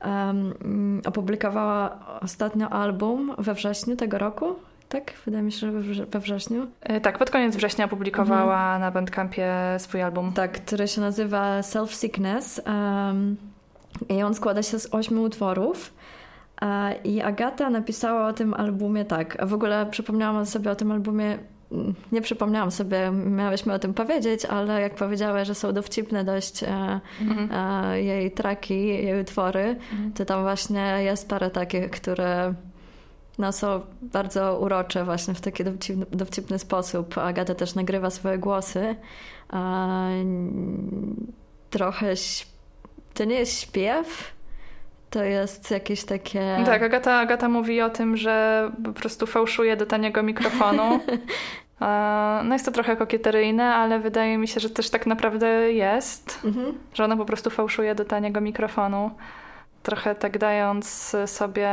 um, 0.04 1.02
opublikowała 1.06 1.98
ostatnio 2.20 2.68
album 2.68 3.34
we 3.38 3.54
wrześniu 3.54 3.96
tego 3.96 4.18
roku 4.18 4.56
tak? 4.88 5.12
Wydaje 5.24 5.42
mi 5.42 5.52
się, 5.52 5.94
że 5.94 6.06
we 6.06 6.20
wrześniu. 6.20 6.66
E, 6.80 7.00
tak, 7.00 7.18
pod 7.18 7.30
koniec 7.30 7.56
września 7.56 7.84
opublikowała 7.84 8.64
mhm. 8.64 8.80
na 8.80 8.90
Bandcampie 8.90 9.52
swój 9.78 10.02
album. 10.02 10.32
Tak, 10.32 10.52
który 10.52 10.88
się 10.88 11.00
nazywa 11.00 11.62
Self 11.62 11.94
Sickness 11.94 12.62
um, 12.66 13.36
i 14.08 14.22
on 14.22 14.34
składa 14.34 14.62
się 14.62 14.78
z 14.78 14.94
ośmiu 14.94 15.22
utworów. 15.22 15.92
I 17.04 17.22
Agata 17.22 17.70
napisała 17.70 18.26
o 18.26 18.32
tym 18.32 18.54
albumie 18.54 19.04
tak. 19.04 19.46
W 19.46 19.54
ogóle 19.54 19.86
przypomniałam 19.90 20.46
sobie 20.46 20.70
o 20.70 20.74
tym 20.74 20.92
albumie 20.92 21.38
mm, 21.72 21.94
nie 22.12 22.20
przypomniałam 22.20 22.70
sobie, 22.70 23.10
miałyśmy 23.10 23.72
o 23.72 23.78
tym 23.78 23.94
powiedzieć, 23.94 24.44
ale 24.44 24.80
jak 24.80 24.94
powiedziała, 24.94 25.44
że 25.44 25.54
są 25.54 25.72
dowcipne 25.72 26.24
dość 26.24 26.62
e, 26.62 27.00
mhm. 27.20 27.48
e, 27.52 28.02
jej 28.02 28.30
traki, 28.30 28.86
jej 28.86 29.20
utwory, 29.20 29.76
mhm. 29.92 30.12
to 30.12 30.24
tam 30.24 30.42
właśnie 30.42 30.96
jest 31.00 31.28
parę 31.28 31.50
takich, 31.50 31.90
które 31.90 32.54
no, 33.38 33.52
są 33.52 33.80
bardzo 34.02 34.58
urocze 34.58 35.04
właśnie 35.04 35.34
w 35.34 35.40
taki 35.40 35.64
dowcipny, 35.64 36.06
dowcipny 36.12 36.58
sposób. 36.58 37.18
Agata 37.18 37.54
też 37.54 37.74
nagrywa 37.74 38.10
swoje 38.10 38.38
głosy. 38.38 38.96
Trochę 41.70 42.14
to 43.14 43.24
nie 43.24 43.34
jest 43.34 43.60
śpiew, 43.60 44.34
to 45.10 45.24
jest 45.24 45.70
jakieś 45.70 46.04
takie... 46.04 46.62
Tak, 46.66 46.82
Agata, 46.82 47.14
Agata 47.14 47.48
mówi 47.48 47.82
o 47.82 47.90
tym, 47.90 48.16
że 48.16 48.70
po 48.84 48.92
prostu 48.92 49.26
fałszuje 49.26 49.76
do 49.76 49.86
taniego 49.86 50.22
mikrofonu. 50.22 50.82
No 52.44 52.54
jest 52.54 52.64
to 52.64 52.72
trochę 52.72 52.96
kokieteryjne, 52.96 53.74
ale 53.74 54.00
wydaje 54.00 54.38
mi 54.38 54.48
się, 54.48 54.60
że 54.60 54.70
też 54.70 54.90
tak 54.90 55.06
naprawdę 55.06 55.72
jest, 55.72 56.40
mhm. 56.44 56.74
że 56.94 57.04
ona 57.04 57.16
po 57.16 57.24
prostu 57.24 57.50
fałszuje 57.50 57.94
do 57.94 58.04
taniego 58.04 58.40
mikrofonu. 58.40 59.10
Trochę 59.82 60.14
tak 60.14 60.38
dając 60.38 61.16
sobie 61.26 61.70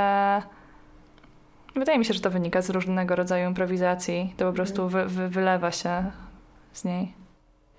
Wydaje 1.75 1.99
mi 1.99 2.05
się, 2.05 2.13
że 2.13 2.19
to 2.19 2.29
wynika 2.29 2.61
z 2.61 2.69
różnego 2.69 3.15
rodzaju 3.15 3.47
improwizacji. 3.47 4.33
To 4.37 4.45
po 4.45 4.53
prostu 4.53 4.89
wy, 4.89 5.05
wy, 5.05 5.29
wylewa 5.29 5.71
się 5.71 6.11
z 6.73 6.83
niej. 6.83 7.13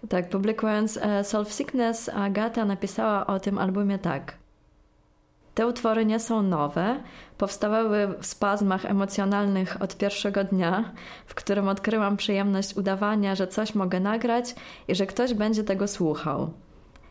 Tak, 0.08 0.28
publikując 0.28 0.96
e, 1.02 1.24
Self 1.24 1.52
Sickness, 1.52 2.08
Agata 2.08 2.64
napisała 2.64 3.26
o 3.26 3.40
tym 3.40 3.58
albumie 3.58 3.98
tak. 3.98 4.34
Te 5.54 5.66
utwory 5.66 6.06
nie 6.06 6.20
są 6.20 6.42
nowe, 6.42 7.00
powstawały 7.38 8.08
w 8.20 8.26
spazmach 8.26 8.84
emocjonalnych 8.84 9.82
od 9.82 9.96
pierwszego 9.96 10.44
dnia, 10.44 10.92
w 11.26 11.34
którym 11.34 11.68
odkryłam 11.68 12.16
przyjemność 12.16 12.76
udawania, 12.76 13.34
że 13.34 13.46
coś 13.46 13.74
mogę 13.74 14.00
nagrać 14.00 14.54
i 14.88 14.94
że 14.94 15.06
ktoś 15.06 15.34
będzie 15.34 15.64
tego 15.64 15.88
słuchał. 15.88 16.50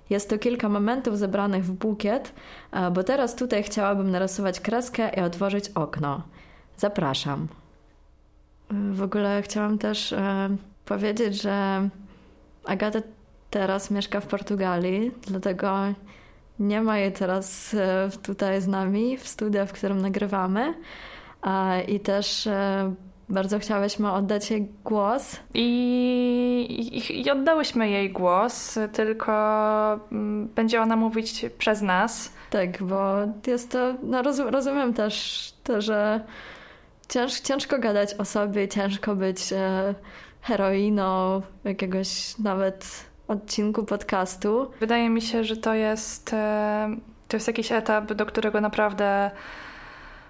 Jest 0.09 0.29
to 0.29 0.37
kilka 0.37 0.69
momentów 0.69 1.17
zebranych 1.17 1.65
w 1.65 1.71
bukiet, 1.71 2.33
e, 2.71 2.91
bo 2.91 3.03
teraz 3.03 3.35
tutaj 3.35 3.63
chciałabym 3.63 4.11
narysować 4.11 4.59
kreskę 4.59 5.09
i 5.17 5.19
otworzyć 5.19 5.69
okno. 5.69 6.21
Zapraszam. 6.81 7.47
W 8.91 9.01
ogóle 9.01 9.41
chciałam 9.41 9.77
też 9.77 10.13
e, 10.13 10.49
powiedzieć, 10.85 11.41
że 11.41 11.89
Agata 12.65 12.99
teraz 13.49 13.91
mieszka 13.91 14.19
w 14.19 14.27
Portugalii, 14.27 15.11
dlatego 15.27 15.77
nie 16.59 16.81
ma 16.81 16.97
jej 16.97 17.11
teraz 17.11 17.73
e, 17.73 18.09
tutaj 18.23 18.61
z 18.61 18.67
nami 18.67 19.17
w 19.17 19.27
studiu, 19.27 19.65
w 19.65 19.71
którym 19.71 20.01
nagrywamy. 20.01 20.73
I 21.87 21.99
też 21.99 22.47
e, 22.47 22.93
bardzo 23.29 23.59
chciałyśmy 23.59 24.11
oddać 24.11 24.51
jej 24.51 24.67
głos. 24.83 25.39
I, 25.53 25.67
i, 26.69 27.21
I, 27.21 27.31
oddałyśmy 27.31 27.89
jej 27.89 28.11
głos, 28.11 28.79
tylko 28.93 29.33
mm, 30.11 30.47
będzie 30.55 30.81
ona 30.81 30.95
mówić 30.95 31.45
przez 31.57 31.81
nas. 31.81 32.33
Tak, 32.49 32.83
bo 32.83 33.13
jest 33.47 33.71
to, 33.71 33.93
no 34.03 34.21
rozumiem 34.51 34.93
też 34.93 35.53
to, 35.63 35.81
że 35.81 36.21
cięż, 37.11 37.39
ciężko 37.39 37.79
gadać 37.79 38.13
o 38.13 38.25
sobie, 38.25 38.67
ciężko 38.67 39.15
być 39.15 39.53
e, 39.53 39.95
heroiną 40.41 41.41
jakiegoś 41.63 42.37
nawet 42.37 43.05
odcinku 43.27 43.83
podcastu. 43.83 44.71
Wydaje 44.79 45.09
mi 45.09 45.21
się, 45.21 45.43
że 45.43 45.57
to 45.57 45.73
jest, 45.73 46.33
e, 46.33 46.95
to 47.27 47.37
jest 47.37 47.47
jakiś 47.47 47.71
etap, 47.71 48.13
do 48.13 48.25
którego 48.25 48.61
naprawdę 48.61 49.31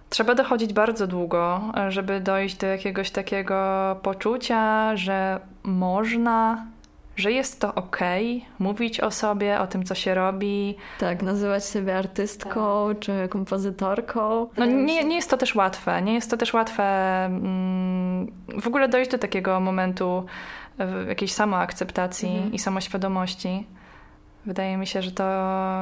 trzeba 0.10 0.36
dochodzić 0.36 0.74
bardzo 0.74 1.08
długo, 1.08 1.62
żeby 1.90 2.20
dojść 2.20 2.56
do 2.56 2.68
jakiegoś 2.68 3.12
takiego 3.12 3.56
poczucia, 4.04 4.96
że 4.96 5.40
można 5.64 6.66
że 7.16 7.32
jest 7.32 7.60
to 7.60 7.76
ok, 7.76 8.00
mówić 8.60 9.00
o 9.00 9.12
sobie, 9.12 9.60
o 9.60 9.68
tym, 9.68 9.84
co 9.84 9.96
się 9.96 10.16
robi. 10.16 10.76
Tak, 11.00 11.22
nazywać 11.22 11.66
siebie 11.66 11.98
artystką 11.98 12.90
tak. 12.90 13.00
czy 13.00 13.28
kompozytorką. 13.30 14.48
No 14.58 14.66
nie, 14.66 15.04
nie 15.04 15.16
jest 15.16 15.30
to 15.30 15.38
też 15.38 15.56
łatwe. 15.56 16.02
Nie 16.02 16.14
jest 16.14 16.32
to 16.32 16.38
też 16.38 16.54
łatwe 16.54 16.84
mm, 17.26 18.32
w 18.62 18.68
ogóle 18.68 18.90
dojść 18.90 19.12
do 19.12 19.18
takiego 19.18 19.60
momentu 19.60 20.26
jakiejś 21.08 21.34
samoakceptacji 21.34 22.30
mhm. 22.30 22.54
i 22.54 22.60
samoświadomości. 22.60 23.68
Wydaje 24.46 24.78
mi 24.78 24.88
się, 24.88 25.02
że 25.02 25.12
to 25.12 25.24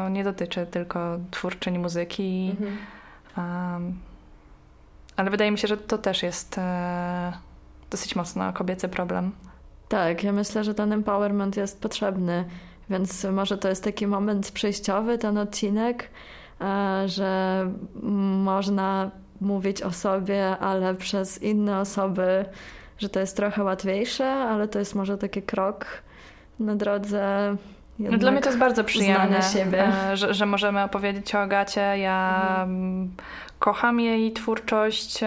nie 0.10 0.24
dotyczy 0.24 0.66
tylko 0.66 1.20
twórczyń 1.32 1.78
muzyki, 1.78 2.56
mhm. 2.60 2.78
um, 3.74 4.00
ale 5.16 5.30
wydaje 5.30 5.52
mi 5.52 5.58
się, 5.58 5.68
że 5.68 5.78
to 5.78 5.98
też 5.98 6.24
jest 6.24 6.58
e, 6.58 7.34
dosyć 7.90 8.16
mocno 8.16 8.54
kobiecy 8.54 8.90
problem. 8.90 9.32
Tak, 9.90 10.24
ja 10.24 10.32
myślę, 10.32 10.64
że 10.64 10.74
ten 10.74 10.94
empowerment 10.94 11.58
jest 11.58 11.82
potrzebny, 11.82 12.46
więc 12.90 13.24
może 13.24 13.58
to 13.58 13.70
jest 13.70 13.84
taki 13.84 14.08
moment 14.08 14.52
przejściowy, 14.52 15.18
ten 15.18 15.38
odcinek, 15.38 16.10
e, 16.62 17.04
że 17.06 17.66
można 18.44 19.12
mówić 19.42 19.82
o 19.82 19.92
sobie, 19.92 20.58
ale 20.58 20.96
przez 20.96 21.42
inne 21.42 21.80
osoby, 21.80 22.46
że 22.98 23.10
to 23.10 23.20
jest 23.20 23.36
trochę 23.36 23.64
łatwiejsze, 23.64 24.26
ale 24.26 24.68
to 24.68 24.80
jest 24.80 24.96
może 24.96 25.18
taki 25.18 25.42
krok 25.42 25.86
na 26.60 26.76
drodze 26.76 27.56
no 28.00 28.18
dla 28.18 28.32
mnie 28.32 28.42
to 28.42 28.50
jest 28.50 28.60
bardzo 28.60 28.84
przyjemne, 28.84 29.42
siebie. 29.42 29.88
E, 30.12 30.18
że, 30.18 30.34
że 30.34 30.46
możemy 30.46 30.84
opowiedzieć 30.84 31.36
o 31.36 31.40
Agacie. 31.40 31.98
Ja 31.98 32.42
mhm. 32.52 33.12
kocham 33.60 34.00
jej 34.00 34.34
twórczość. 34.34 35.20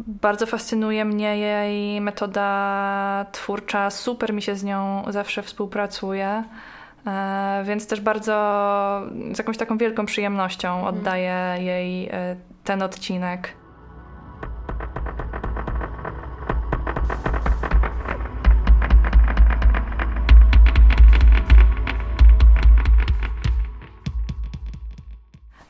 E, 0.00 0.02
bardzo 0.06 0.46
fascynuje 0.46 1.04
mnie 1.04 1.38
jej 1.38 2.00
metoda 2.00 3.26
twórcza. 3.32 3.90
Super 3.90 4.32
mi 4.34 4.42
się 4.42 4.56
z 4.56 4.64
nią 4.64 5.04
zawsze 5.08 5.42
współpracuje. 5.42 6.44
E, 7.06 7.62
więc 7.66 7.86
też 7.86 8.00
bardzo 8.00 8.32
z 9.32 9.38
jakąś 9.38 9.56
taką 9.56 9.78
wielką 9.78 10.06
przyjemnością 10.06 10.74
mhm. 10.74 10.94
oddaję 10.94 11.56
jej 11.58 12.10
ten 12.64 12.82
odcinek. 12.82 13.52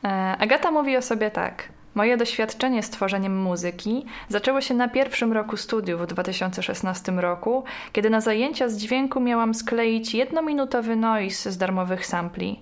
E, 0.05 0.37
Agata 0.39 0.71
mówi 0.71 0.97
o 0.97 1.01
sobie 1.01 1.31
tak. 1.31 1.74
Moje 1.95 2.17
doświadczenie 2.17 2.83
z 2.83 2.89
tworzeniem 2.89 3.41
muzyki 3.41 4.05
zaczęło 4.29 4.61
się 4.61 4.73
na 4.73 4.87
pierwszym 4.87 5.33
roku 5.33 5.57
studiów 5.57 6.01
w 6.01 6.05
2016 6.05 7.11
roku, 7.11 7.63
kiedy 7.91 8.09
na 8.09 8.21
zajęcia 8.21 8.69
z 8.69 8.77
dźwięku 8.77 9.19
miałam 9.19 9.53
skleić 9.53 10.13
jednominutowy 10.13 10.95
noise 10.95 11.51
z 11.51 11.57
darmowych 11.57 12.05
sampli. 12.05 12.59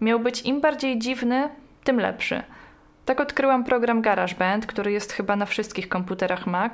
Miał 0.00 0.20
być 0.20 0.42
im 0.42 0.60
bardziej 0.60 0.98
dziwny, 0.98 1.48
tym 1.84 2.00
lepszy. 2.00 2.42
Tak 3.04 3.20
odkryłam 3.20 3.64
program 3.64 4.02
GarageBand, 4.02 4.66
który 4.66 4.92
jest 4.92 5.12
chyba 5.12 5.36
na 5.36 5.46
wszystkich 5.46 5.88
komputerach 5.88 6.46
Mac, 6.46 6.72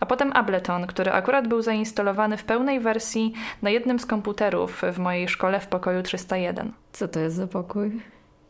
a 0.00 0.06
potem 0.06 0.32
Ableton, 0.32 0.86
który 0.86 1.12
akurat 1.12 1.48
był 1.48 1.62
zainstalowany 1.62 2.36
w 2.36 2.44
pełnej 2.44 2.80
wersji 2.80 3.32
na 3.62 3.70
jednym 3.70 3.98
z 3.98 4.06
komputerów 4.06 4.82
w 4.92 4.98
mojej 4.98 5.28
szkole 5.28 5.60
w 5.60 5.66
pokoju 5.66 6.02
301. 6.02 6.72
Co 6.92 7.08
to 7.08 7.20
jest 7.20 7.36
za 7.36 7.46
pokój? 7.46 8.00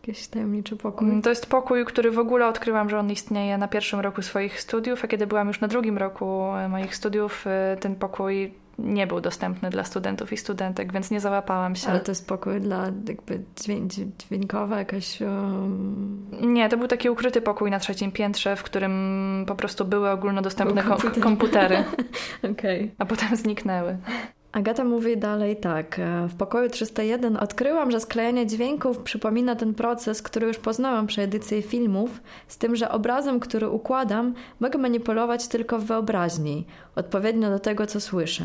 Jakiś 0.07 0.29
tajemniczy 0.29 0.77
pokój? 0.77 1.09
Mm, 1.09 1.23
to 1.23 1.31
jest 1.31 1.47
pokój, 1.47 1.85
który 1.85 2.11
w 2.11 2.19
ogóle 2.19 2.47
odkryłam, 2.47 2.91
że 2.91 2.99
on 2.99 3.11
istnieje 3.11 3.59
na 3.59 3.69
pierwszym 3.69 4.01
roku 4.01 4.23
swoich 4.23 4.61
studiów, 4.61 5.05
a 5.05 5.09
kiedy 5.09 5.27
byłam 5.27 5.49
już 5.49 5.61
na 5.61 5.69
drugim 5.69 5.99
roku 5.99 6.57
e, 6.57 6.69
moich 6.69 6.97
studiów, 6.97 7.47
e, 7.47 7.77
ten 7.81 7.95
pokój 7.95 8.53
nie 8.79 9.07
był 9.07 9.21
dostępny 9.21 9.71
dla 9.71 9.85
studentów 9.85 10.33
i 10.33 10.37
studentek, 10.37 10.93
więc 10.93 11.11
nie 11.11 11.21
załapałam 11.21 11.77
się. 11.77 11.89
Ale 11.89 12.01
to 12.01 12.11
jest 12.11 12.29
pokój 12.29 12.61
dla 12.61 12.85
jakby 13.09 13.43
dźwięk, 13.63 13.93
dźwiękowa 14.19 14.79
jakaś... 14.79 15.21
Um... 15.21 16.27
Nie, 16.41 16.69
to 16.69 16.77
był 16.77 16.89
taki 16.89 17.11
ukryty 17.11 17.41
pokój 17.41 17.71
na 17.71 17.79
trzecim 17.79 18.13
piętrze, 18.13 18.57
w 18.57 18.63
którym 18.63 19.45
po 19.49 19.55
prostu 19.55 19.85
były 19.85 20.11
ogólnodostępne 20.11 20.83
komputery, 20.83 21.21
komputery. 21.29 21.85
okay. 22.53 22.91
a 22.99 23.07
potem 23.07 23.37
zniknęły. 23.37 23.97
Agata 24.53 24.85
mówi 24.85 25.17
dalej 25.17 25.57
tak. 25.57 25.99
E, 25.99 26.29
w 26.29 26.35
pokoju 26.37 26.71
301 26.71 27.37
odkryłam, 27.37 27.91
że 27.91 28.01
sklejanie 28.01 28.47
dźwięków 28.47 28.99
przypomina 28.99 29.57
ten 29.57 29.75
proces, 29.75 30.23
który 30.23 30.47
już 30.47 30.59
poznałam 30.59 31.07
przy 31.07 31.23
edycji 31.23 31.63
filmów, 31.63 32.21
z 32.49 32.59
tym, 32.59 32.77
że 32.77 32.91
obrazem, 32.91 33.41
który 33.41 33.69
układam, 33.69 34.35
mogę 34.61 34.79
manipulować 34.79 35.49
tylko 35.49 35.79
w 35.79 35.85
wyobraźni, 35.85 36.67
odpowiednio 36.97 37.51
do 37.51 37.59
tego, 37.59 37.87
co 37.87 38.01
słyszę. 38.01 38.45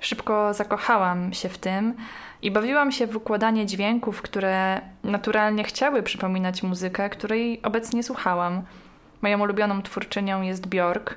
Szybko 0.00 0.54
zakochałam 0.54 1.32
się 1.32 1.48
w 1.48 1.58
tym 1.58 1.94
i 2.42 2.50
bawiłam 2.50 2.92
się 2.92 3.06
w 3.06 3.16
układanie 3.16 3.66
dźwięków, 3.66 4.22
które 4.22 4.80
naturalnie 5.04 5.64
chciały 5.64 6.02
przypominać 6.02 6.62
muzykę, 6.62 7.10
której 7.10 7.62
obecnie 7.62 8.02
słuchałam. 8.02 8.62
Moją 9.22 9.40
ulubioną 9.40 9.82
twórczynią 9.82 10.42
jest 10.42 10.66
Björk. 10.66 11.14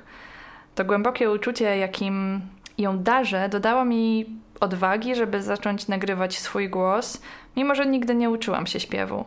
To 0.74 0.84
głębokie 0.84 1.30
uczucie, 1.30 1.76
jakim 1.76 2.40
ją 2.78 2.98
darzę, 2.98 3.48
dodała 3.48 3.84
mi 3.84 4.26
odwagi, 4.60 5.14
żeby 5.14 5.42
zacząć 5.42 5.88
nagrywać 5.88 6.38
swój 6.38 6.68
głos, 6.70 7.22
mimo 7.56 7.74
że 7.74 7.86
nigdy 7.86 8.14
nie 8.14 8.30
uczyłam 8.30 8.66
się 8.66 8.80
śpiewu. 8.80 9.24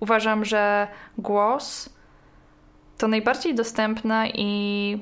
Uważam, 0.00 0.44
że 0.44 0.88
głos 1.18 1.88
to 2.98 3.08
najbardziej 3.08 3.54
dostępna 3.54 4.26
i 4.28 4.98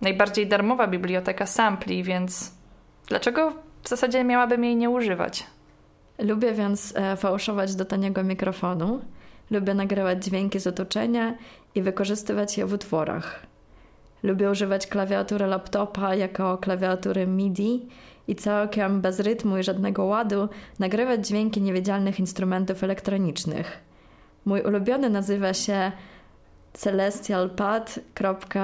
najbardziej 0.00 0.46
darmowa 0.46 0.86
biblioteka 0.86 1.46
sampli, 1.46 2.02
więc 2.02 2.54
dlaczego 3.06 3.52
w 3.82 3.88
zasadzie 3.88 4.24
miałabym 4.24 4.64
jej 4.64 4.76
nie 4.76 4.90
używać? 4.90 5.46
Lubię 6.18 6.52
więc 6.52 6.94
e, 6.96 7.16
fałszować 7.16 7.74
do 7.74 7.84
taniego 7.84 8.24
mikrofonu. 8.24 9.00
Lubię 9.50 9.74
nagrywać 9.74 10.24
dźwięki 10.24 10.60
z 10.60 10.66
otoczenia 10.66 11.34
i 11.74 11.82
wykorzystywać 11.82 12.58
je 12.58 12.66
w 12.66 12.72
utworach. 12.72 13.46
Lubię 14.22 14.50
używać 14.50 14.86
klawiatury 14.86 15.46
laptopa 15.46 16.14
jako 16.14 16.58
klawiatury 16.58 17.26
MIDI 17.26 17.88
i 18.28 18.34
całkiem 18.34 19.00
bez 19.00 19.20
rytmu 19.20 19.58
i 19.58 19.62
żadnego 19.62 20.04
ładu 20.04 20.48
nagrywać 20.78 21.26
dźwięki 21.26 21.62
niewidzialnych 21.62 22.20
instrumentów 22.20 22.84
elektronicznych. 22.84 23.80
Mój 24.44 24.62
ulubiony 24.62 25.10
nazywa 25.10 25.54
się 25.54 25.92
celestialpad.adg. 26.72 28.54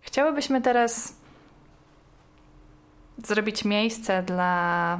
Chciałybyśmy 0.00 0.62
teraz 0.62 1.16
zrobić 3.24 3.64
miejsce 3.64 4.22
dla 4.22 4.98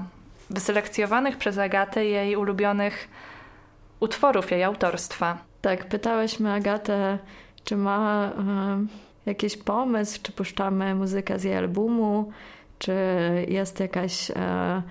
wyselekcjonowanych 0.51 1.37
przez 1.37 1.59
Agatę 1.59 2.05
jej 2.05 2.37
ulubionych 2.37 3.09
utworów 4.01 4.51
jej 4.51 4.65
autorstwa. 4.65 5.39
Tak, 5.61 5.89
pytałyśmy 5.89 6.53
Agatę, 6.53 7.19
czy 7.69 7.77
ma 7.77 8.33
e, 8.39 8.87
jakiś 9.27 9.57
pomysł, 9.57 10.21
czy 10.23 10.33
puszczamy 10.33 10.95
muzykę 10.95 11.39
z 11.39 11.45
jej 11.45 11.57
albumu, 11.57 12.33
czy 12.79 12.93
jest 13.49 13.81
jakaś, 13.81 14.31
e, 14.31 14.83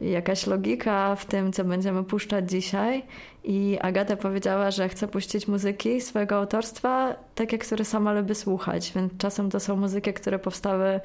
jakaś 0.00 0.46
logika 0.46 1.16
w 1.16 1.26
tym, 1.26 1.52
co 1.52 1.64
będziemy 1.64 2.04
puszczać 2.04 2.50
dzisiaj. 2.50 3.02
I 3.44 3.78
Agata 3.80 4.16
powiedziała, 4.16 4.70
że 4.70 4.88
chce 4.88 5.08
puścić 5.08 5.48
muzyki 5.48 6.00
swojego 6.00 6.36
autorstwa, 6.36 7.14
takie, 7.34 7.58
które 7.58 7.84
sama 7.84 8.12
lubi 8.12 8.34
słuchać. 8.34 8.92
Więc 8.96 9.12
czasem 9.18 9.50
to 9.50 9.60
są 9.60 9.76
muzyki, 9.76 10.12
które 10.12 10.38
powstały 10.38 11.00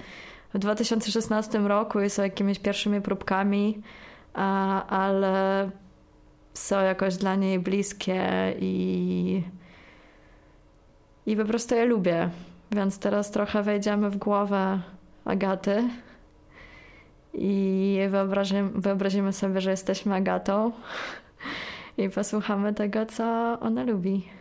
w 0.53 0.59
2016 0.59 1.59
roku 1.59 2.01
i 2.01 2.09
są 2.09 2.23
jakimiś 2.23 2.59
pierwszymi 2.59 3.01
próbkami, 3.01 3.81
ale 4.89 5.69
są 6.53 6.81
jakoś 6.81 7.17
dla 7.17 7.35
niej 7.35 7.59
bliskie 7.59 8.53
i 8.59 9.43
i 11.29 11.35
po 11.35 11.45
prostu 11.45 11.75
je 11.75 11.85
lubię. 11.85 12.29
Więc 12.71 12.99
teraz 12.99 13.31
trochę 13.31 13.63
wejdziemy 13.63 14.09
w 14.09 14.17
głowę 14.17 14.79
Agaty 15.25 15.89
i 17.33 17.99
wyobrazimy, 18.09 18.69
wyobrazimy 18.69 19.33
sobie, 19.33 19.61
że 19.61 19.71
jesteśmy 19.71 20.15
Agatą 20.15 20.71
i 21.97 22.09
posłuchamy 22.09 22.73
tego, 22.73 23.05
co 23.05 23.57
ona 23.59 23.83
lubi. 23.83 24.38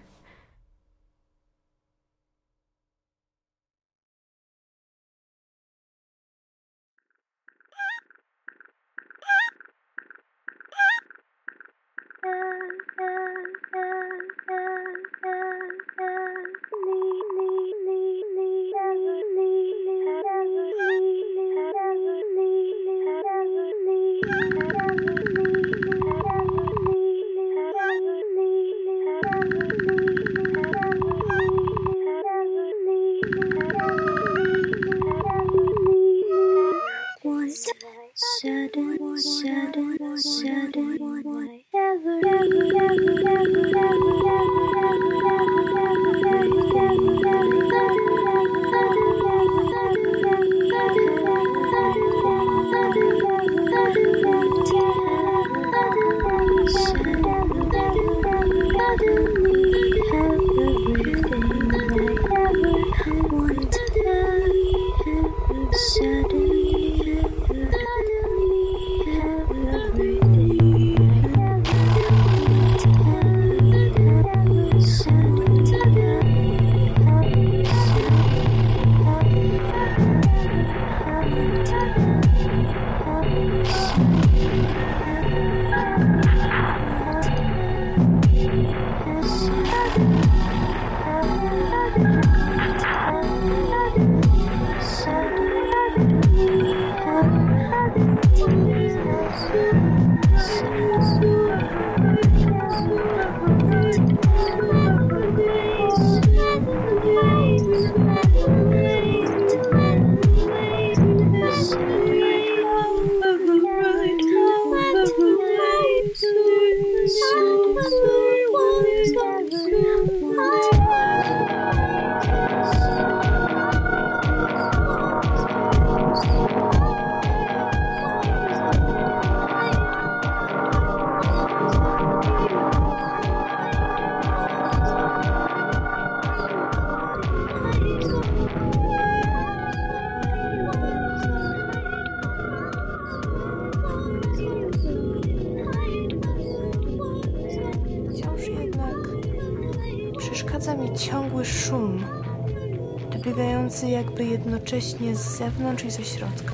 Jednocześnie 154.78 155.16
z 155.16 155.38
zewnątrz 155.38 155.84
i 155.84 155.90
ze 155.90 156.04
środka. 156.04 156.52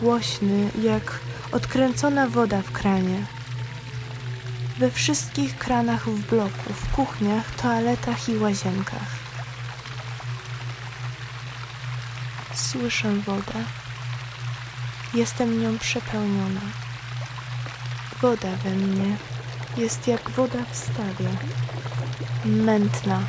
Głośny, 0.00 0.70
jak 0.82 1.20
odkręcona 1.52 2.28
woda 2.28 2.62
w 2.62 2.72
kranie. 2.72 3.26
We 4.78 4.90
wszystkich 4.90 5.58
kranach 5.58 6.08
w 6.08 6.30
bloku, 6.30 6.72
w 6.72 6.94
kuchniach, 6.94 7.54
toaletach 7.54 8.28
i 8.28 8.38
łazienkach. 8.38 9.08
Słyszę 12.54 13.12
wodę. 13.14 13.64
Jestem 15.14 15.62
nią 15.62 15.78
przepełniona. 15.78 16.66
Woda 18.20 18.56
we 18.64 18.70
mnie 18.70 19.16
jest 19.76 20.08
jak 20.08 20.30
woda 20.30 20.58
w 20.72 20.76
stawie. 20.76 21.28
Mętna, 22.44 23.20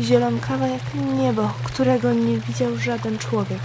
zielonkawa 0.00 0.66
jak 0.66 0.82
niebo, 0.94 1.52
którego 1.64 2.12
nie 2.12 2.38
widział 2.38 2.76
żaden 2.76 3.18
człowiek. 3.18 3.60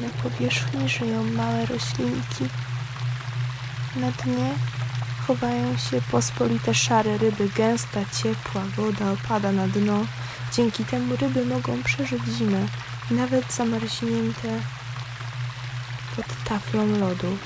Na 0.00 0.08
powierzchni 0.22 0.88
żyją 0.88 1.24
małe 1.24 1.66
roślinki. 1.66 2.44
Na 3.96 4.10
dnie 4.10 4.50
chowają 5.26 5.76
się 5.76 6.00
pospolite 6.10 6.74
szare 6.74 7.18
ryby. 7.18 7.48
Gęsta, 7.56 8.00
ciepła 8.22 8.62
woda 8.76 9.12
opada 9.12 9.52
na 9.52 9.68
dno. 9.68 10.00
Dzięki 10.52 10.84
temu 10.84 11.16
ryby 11.16 11.44
mogą 11.46 11.82
przeżyć 11.82 12.22
zimę, 12.38 12.66
nawet 13.10 13.52
zamarznięte 13.52 14.48
pod 16.16 16.26
taflą 16.44 16.86
lodu. 16.86 17.36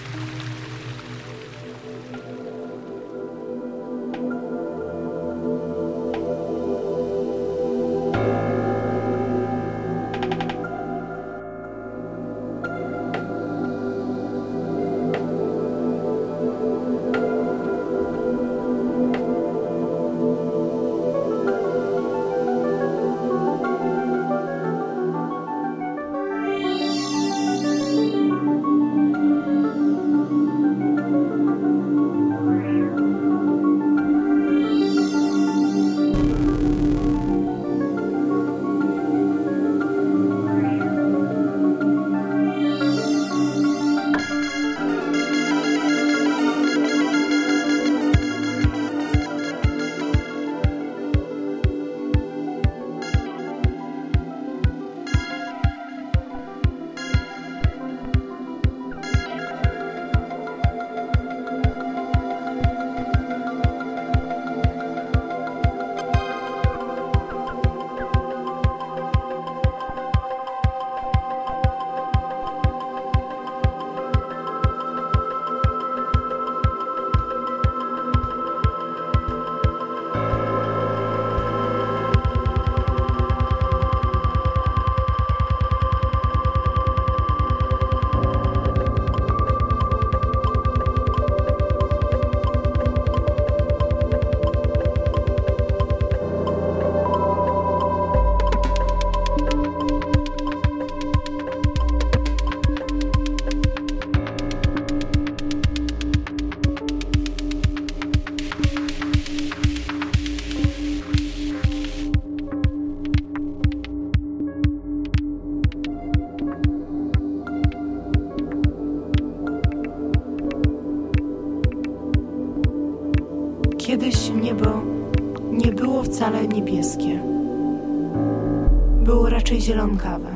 Zielonkawe. 129.88 130.35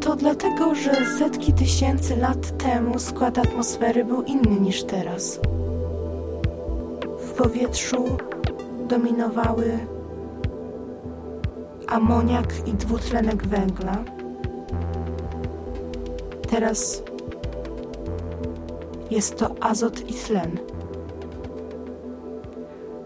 To 0.00 0.16
dlatego, 0.16 0.74
że 0.74 0.92
setki 1.18 1.52
tysięcy 1.52 2.16
lat 2.16 2.58
temu 2.58 2.98
skład 2.98 3.38
atmosfery 3.38 4.04
był 4.04 4.22
inny 4.22 4.60
niż 4.60 4.84
teraz. 4.84 5.40
W 7.18 7.32
powietrzu 7.32 8.04
dominowały 8.88 9.78
amoniak 11.86 12.68
i 12.68 12.72
dwutlenek 12.72 13.46
węgla. 13.46 14.04
Teraz 16.50 17.02
jest 19.10 19.38
to 19.38 19.54
azot 19.60 20.10
i 20.10 20.14
tlen. 20.14 20.58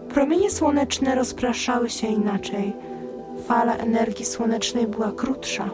Promienie 0.09 0.51
słoneczne 0.51 1.15
rozpraszały 1.15 1.89
się 1.89 2.07
inaczej. 2.07 2.82
Fala 3.47 3.75
energii 3.75 4.25
słonecznej 4.25 4.87
była 4.87 5.11
krótsza. 5.11 5.69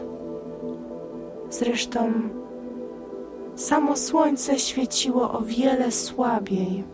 Zresztą 1.50 2.12
samo 3.56 3.96
słońce 3.96 4.58
świeciło 4.58 5.32
o 5.32 5.40
wiele 5.42 5.92
słabiej. 5.92 6.84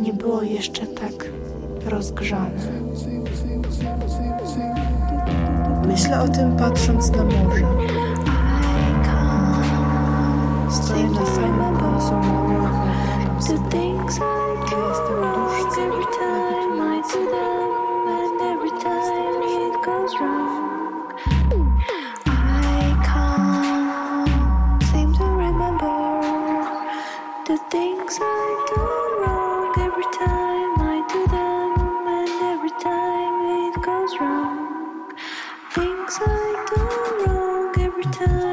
Nie 0.00 0.12
było 0.12 0.42
jeszcze 0.42 0.86
tak 0.86 1.30
rozgrzane. 1.86 2.60
Myślę 5.86 6.20
o 6.22 6.28
tym 6.28 6.56
patrząc 6.56 7.10
na 7.10 7.24
morze. 7.24 7.66
Stoję 10.70 11.04
na 11.04 11.26
samym 11.26 11.76
końcu 11.76 12.37
I 36.40 36.64
do 36.70 37.24
wrong 37.26 37.80
every 37.80 38.04
time 38.04 38.47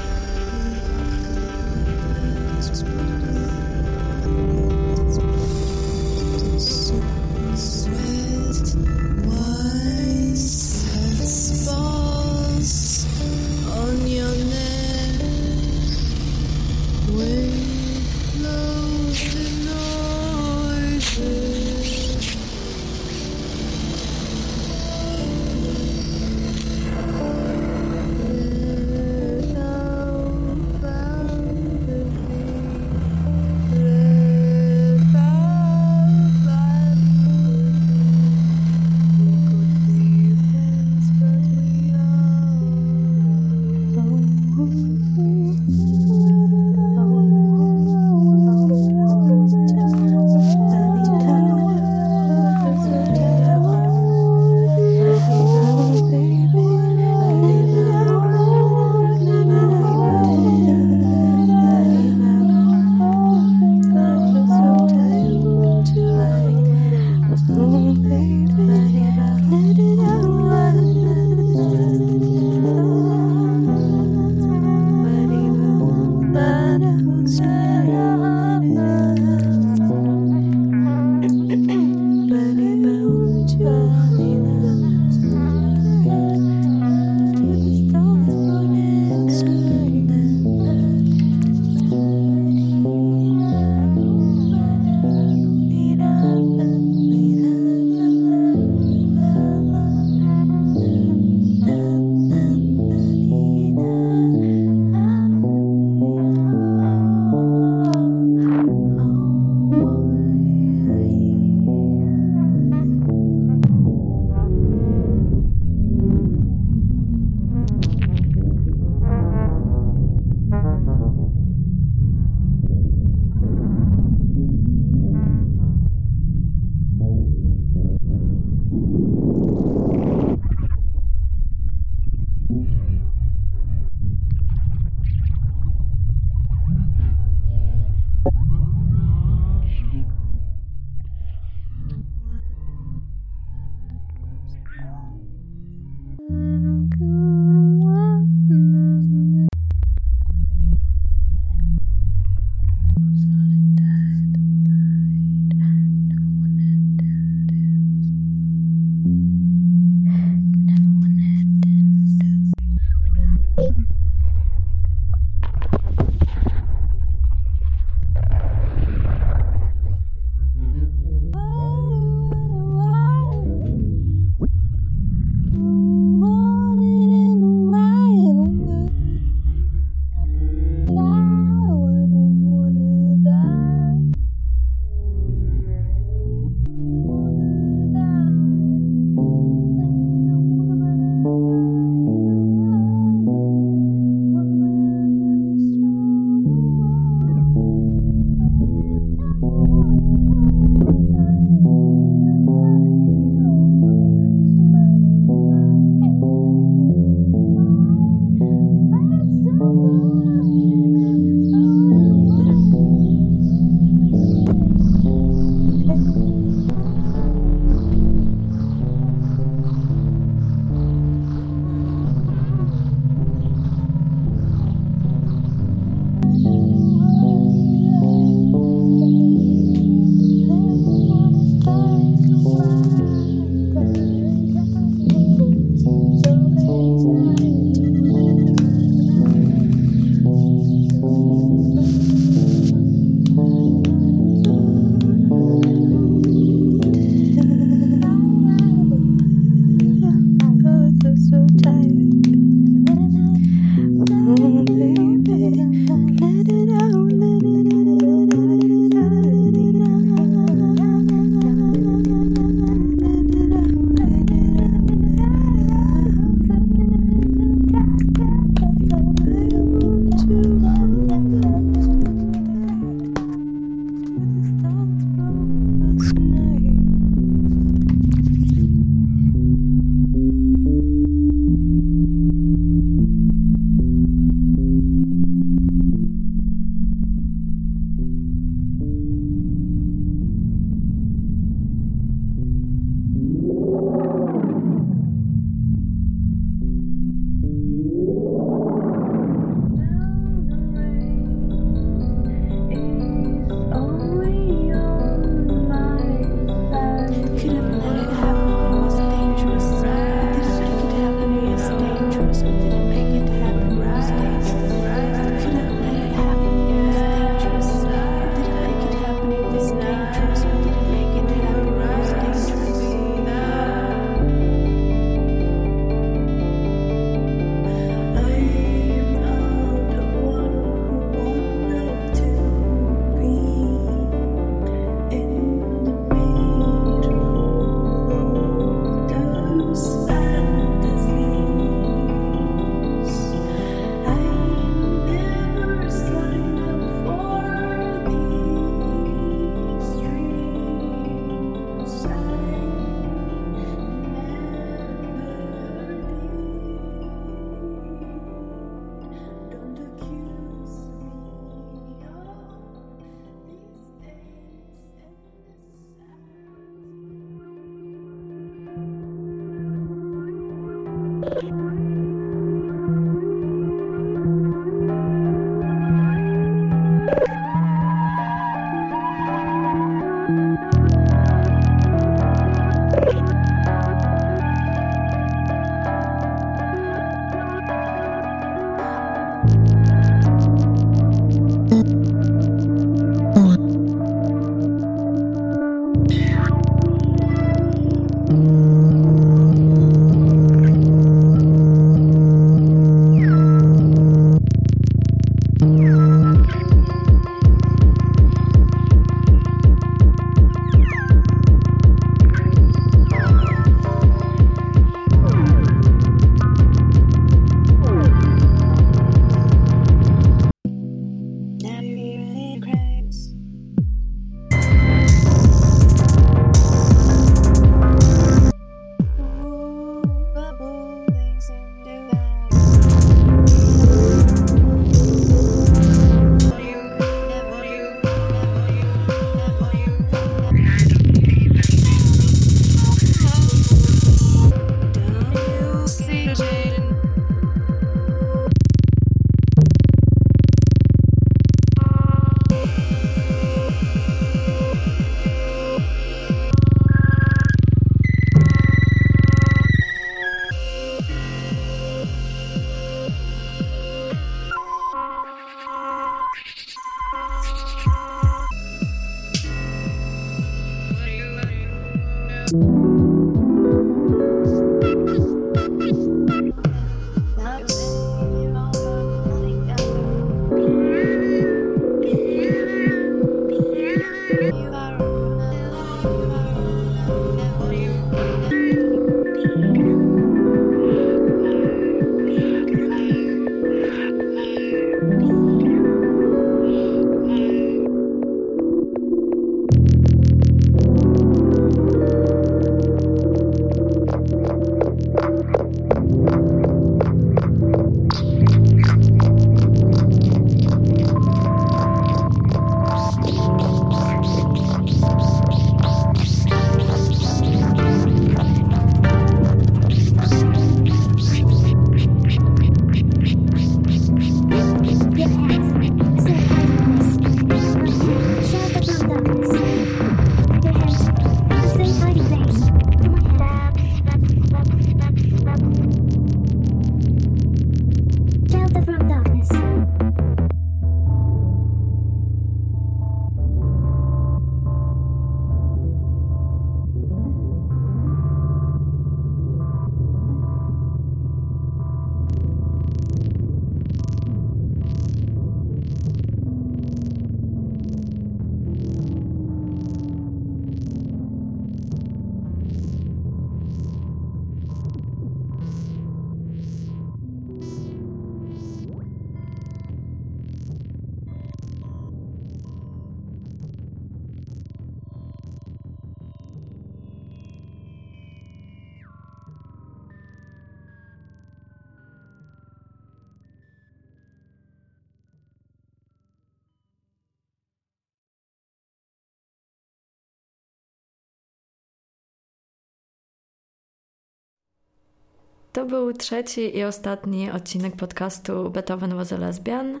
To 595.72 595.84
był 595.84 596.12
trzeci 596.12 596.76
i 596.76 596.84
ostatni 596.84 597.50
odcinek 597.50 597.96
podcastu 597.96 598.70
Beethoven 598.70 599.16
was 599.16 599.32
a 599.32 599.36
lesbian. 599.36 600.00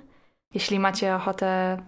Jeśli 0.54 0.78
macie 0.78 1.14
ochotę 1.14 1.78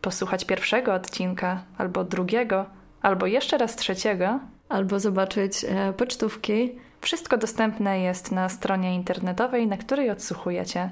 posłuchać 0.00 0.44
pierwszego 0.44 0.94
odcinka, 0.94 1.62
albo 1.78 2.04
drugiego, 2.04 2.66
albo 3.02 3.26
jeszcze 3.26 3.58
raz 3.58 3.76
trzeciego, 3.76 4.40
Albo 4.68 5.00
zobaczyć 5.00 5.64
e, 5.64 5.92
pocztówki. 5.92 6.78
wszystko 7.00 7.36
dostępne 7.36 8.00
jest 8.00 8.32
na 8.32 8.48
stronie 8.48 8.94
internetowej, 8.94 9.66
na 9.66 9.76
której 9.76 10.10
odsłuchujecie 10.10 10.90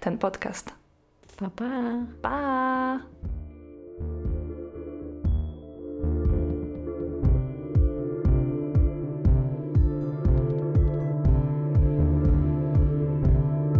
ten 0.00 0.18
podcast. 0.18 0.72
Pa, 1.36 1.50
pa. 1.50 1.70
Pa! 2.22 3.00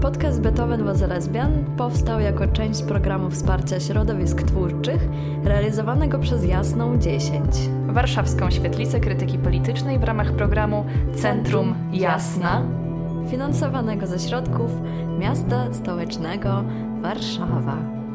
Podcast 0.00 0.40
Beethoven 0.40 0.84
was 0.84 1.00
lesbian 1.00 1.64
powstał 1.76 2.20
jako 2.20 2.46
część 2.46 2.82
programu 2.82 3.30
wsparcia 3.30 3.80
środowisk 3.80 4.42
twórczych 4.42 5.08
realizowanego 5.44 6.18
przez 6.18 6.44
Jasną 6.44 6.98
10. 6.98 7.44
Warszawską 7.86 8.50
Świetlicę 8.50 9.00
Krytyki 9.00 9.38
Politycznej 9.38 9.98
w 9.98 10.04
ramach 10.04 10.32
programu 10.32 10.84
Centrum 11.14 11.74
Jasna. 11.92 12.62
finansowanego 13.30 14.06
ze 14.06 14.18
środków 14.18 14.70
miasta 15.18 15.74
stołecznego 15.74 16.64
Warszawa. 17.02 18.05